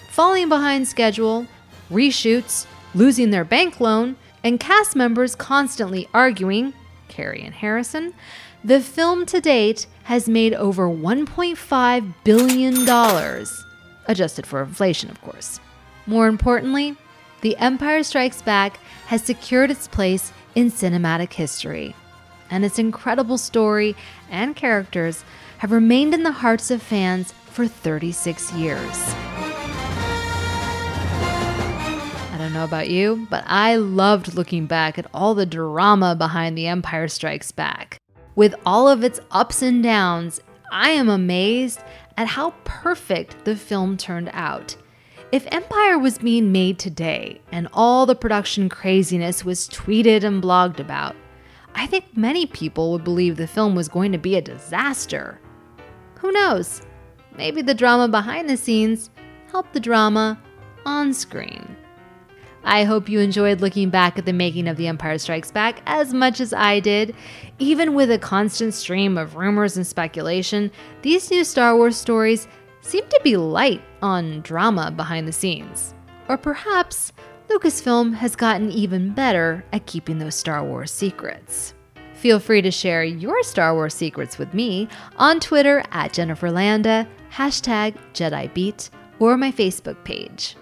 falling 0.09 0.49
behind 0.49 0.87
schedule, 0.87 1.49
reshoots, 1.91 2.65
losing 2.95 3.33
their 3.33 3.45
bank 3.45 3.81
loan, 3.81 4.15
and 4.45 4.61
cast 4.61 4.95
members 4.95 5.35
constantly 5.35 6.09
arguing, 6.15 6.75
Carrie 7.09 7.43
and 7.43 7.57
Harrison, 7.57 8.15
the 8.63 8.81
film 8.81 9.27
to 9.27 9.41
date 9.41 9.89
has 10.05 10.29
made 10.29 10.55
over 10.55 10.89
$1.5 10.89 12.15
billion, 12.23 13.47
adjusted 14.07 14.47
for 14.47 14.63
inflation, 14.63 15.11
of 15.11 15.21
course. 15.23 15.59
More 16.07 16.29
importantly, 16.29 16.97
The 17.43 17.57
Empire 17.59 18.03
Strikes 18.03 18.41
Back 18.41 18.79
has 19.07 19.23
secured 19.23 19.71
its 19.71 19.87
place 19.87 20.33
in 20.55 20.71
cinematic 20.71 21.35
history, 21.35 21.95
and 22.51 22.65
its 22.65 22.79
incredible 22.79 23.37
story 23.37 23.95
and 24.31 24.57
characters 24.57 25.23
have 25.59 25.71
remained 25.71 26.15
in 26.15 26.23
the 26.23 26.33
hearts 26.33 26.71
of 26.71 26.83
fans 26.83 27.33
for 27.33 27.69
36 27.69 28.53
years. 28.55 29.15
I 32.33 32.37
don't 32.39 32.55
know 32.55 32.65
about 32.65 32.89
you, 32.89 33.27
but 33.31 33.45
I 33.47 33.77
loved 33.77 34.35
looking 34.35 34.67
back 34.67 34.99
at 34.99 35.07
all 35.13 35.35
the 35.35 35.47
drama 35.47 36.15
behind 36.17 36.57
The 36.57 36.67
Empire 36.67 37.09
Strikes 37.09 37.53
Back. 37.53 37.99
With 38.35 38.55
all 38.65 38.89
of 38.89 39.05
its 39.05 39.21
ups 39.31 39.61
and 39.63 39.83
downs, 39.83 40.41
I 40.73 40.91
am 40.91 41.09
amazed 41.09 41.81
at 42.17 42.29
how 42.29 42.55
perfect 42.65 43.45
the 43.45 43.57
film 43.57 43.97
turned 43.97 44.31
out. 44.33 44.77
If 45.37 45.47
Empire 45.53 45.99
was 45.99 46.17
being 46.17 46.51
made 46.51 46.79
today 46.79 47.43
and 47.53 47.69
all 47.75 48.07
the 48.07 48.15
production 48.15 48.71
craziness 48.71 49.45
was 49.45 49.69
tweeted 49.69 50.25
and 50.25 50.43
blogged 50.43 50.81
about, 50.81 51.15
I 51.75 51.87
think 51.87 52.17
many 52.17 52.47
people 52.47 52.93
would 52.93 53.05
believe 53.05 53.37
the 53.37 53.47
film 53.47 53.75
was 53.75 53.87
going 53.87 54.13
to 54.13 54.19
be 54.19 54.37
a 54.37 54.41
disaster. 54.41 55.39
Who 56.21 56.33
knows? 56.33 56.81
Maybe 57.37 57.61
the 57.61 57.75
drama 57.75 58.09
behind 58.09 58.49
the 58.49 58.57
scenes 58.57 59.11
helped 59.51 59.75
the 59.75 59.79
drama 59.79 60.41
on 60.87 61.13
screen. 61.13 61.77
I 62.65 62.85
hope 62.85 63.07
you 63.07 63.21
enjoyed 63.21 63.61
looking 63.61 63.91
back 63.91 64.19
at 64.19 64.25
the 64.25 64.33
making 64.33 64.69
of 64.69 64.79
The 64.79 64.87
Empire 64.87 65.19
Strikes 65.19 65.51
Back 65.51 65.83
as 65.85 66.15
much 66.15 66.41
as 66.41 66.55
I 66.55 66.81
did. 66.81 67.15
Even 67.59 67.93
with 67.93 68.11
a 68.11 68.19
constant 68.19 68.73
stream 68.73 69.19
of 69.19 69.37
rumors 69.37 69.77
and 69.77 69.87
speculation, 69.87 70.71
these 71.03 71.31
new 71.31 71.45
Star 71.45 71.77
Wars 71.77 71.99
stories 71.99 72.49
seem 72.81 73.07
to 73.11 73.21
be 73.23 73.37
light 73.37 73.83
on 74.07 74.41
drama 74.43 74.93
behind 74.93 75.27
the 75.27 75.33
scenes. 75.33 75.93
Or 76.29 76.37
perhaps 76.37 77.13
Lucasfilm 77.49 78.15
has 78.15 78.37
gotten 78.37 78.71
even 78.71 79.13
better 79.13 79.65
at 79.73 79.87
keeping 79.87 80.19
those 80.19 80.37
Star 80.37 80.65
Wars 80.65 80.93
secrets. 80.93 81.75
Feel 82.15 82.39
free 82.39 82.63
to 82.63 82.71
share 82.71 83.03
your 83.03 83.43
Star 83.43 83.75
Wars 83.75 83.95
secrets 83.95 84.39
with 84.39 84.55
me 84.55 84.89
on 85.17 85.41
Twitter 85.41 85.83
at 85.91 86.13
Jennifer 86.13 86.53
Landa, 86.53 87.07
hashtag 87.33 87.97
JediBeat, 88.15 88.91
or 89.19 89.37
my 89.37 89.51
Facebook 89.51 90.03
page. 90.05 90.57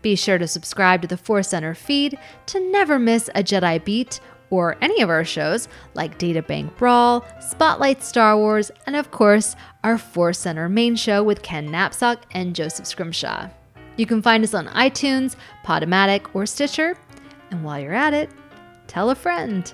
Be 0.00 0.16
sure 0.16 0.38
to 0.38 0.48
subscribe 0.48 1.02
to 1.02 1.08
the 1.08 1.16
Force 1.18 1.48
Center 1.48 1.74
feed 1.74 2.18
to 2.46 2.70
never 2.70 2.98
miss 2.98 3.28
a 3.34 3.42
Jedi 3.42 3.84
Beat 3.84 4.18
or 4.50 4.76
any 4.80 5.02
of 5.02 5.10
our 5.10 5.24
shows 5.24 5.68
like 5.94 6.18
Data 6.18 6.42
Bank 6.42 6.76
Brawl, 6.76 7.24
Spotlight 7.40 8.02
Star 8.02 8.36
Wars, 8.36 8.70
and 8.86 8.96
of 8.96 9.10
course, 9.10 9.56
our 9.84 9.98
Force 9.98 10.38
Center 10.38 10.68
main 10.68 10.96
show 10.96 11.22
with 11.22 11.42
Ken 11.42 11.68
Napzok 11.68 12.18
and 12.32 12.54
Joseph 12.54 12.86
Scrimshaw. 12.86 13.48
You 13.96 14.06
can 14.06 14.22
find 14.22 14.44
us 14.44 14.54
on 14.54 14.68
iTunes, 14.68 15.36
Podomatic, 15.64 16.26
or 16.34 16.46
Stitcher. 16.46 16.96
And 17.50 17.64
while 17.64 17.80
you're 17.80 17.94
at 17.94 18.14
it, 18.14 18.30
tell 18.86 19.10
a 19.10 19.14
friend. 19.14 19.72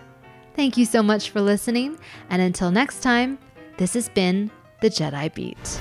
Thank 0.54 0.76
you 0.76 0.84
so 0.84 1.02
much 1.02 1.30
for 1.30 1.40
listening, 1.40 1.98
and 2.30 2.40
until 2.40 2.70
next 2.70 3.00
time, 3.00 3.38
this 3.76 3.94
has 3.94 4.08
been 4.08 4.50
the 4.80 4.88
Jedi 4.88 5.34
Beat. 5.34 5.80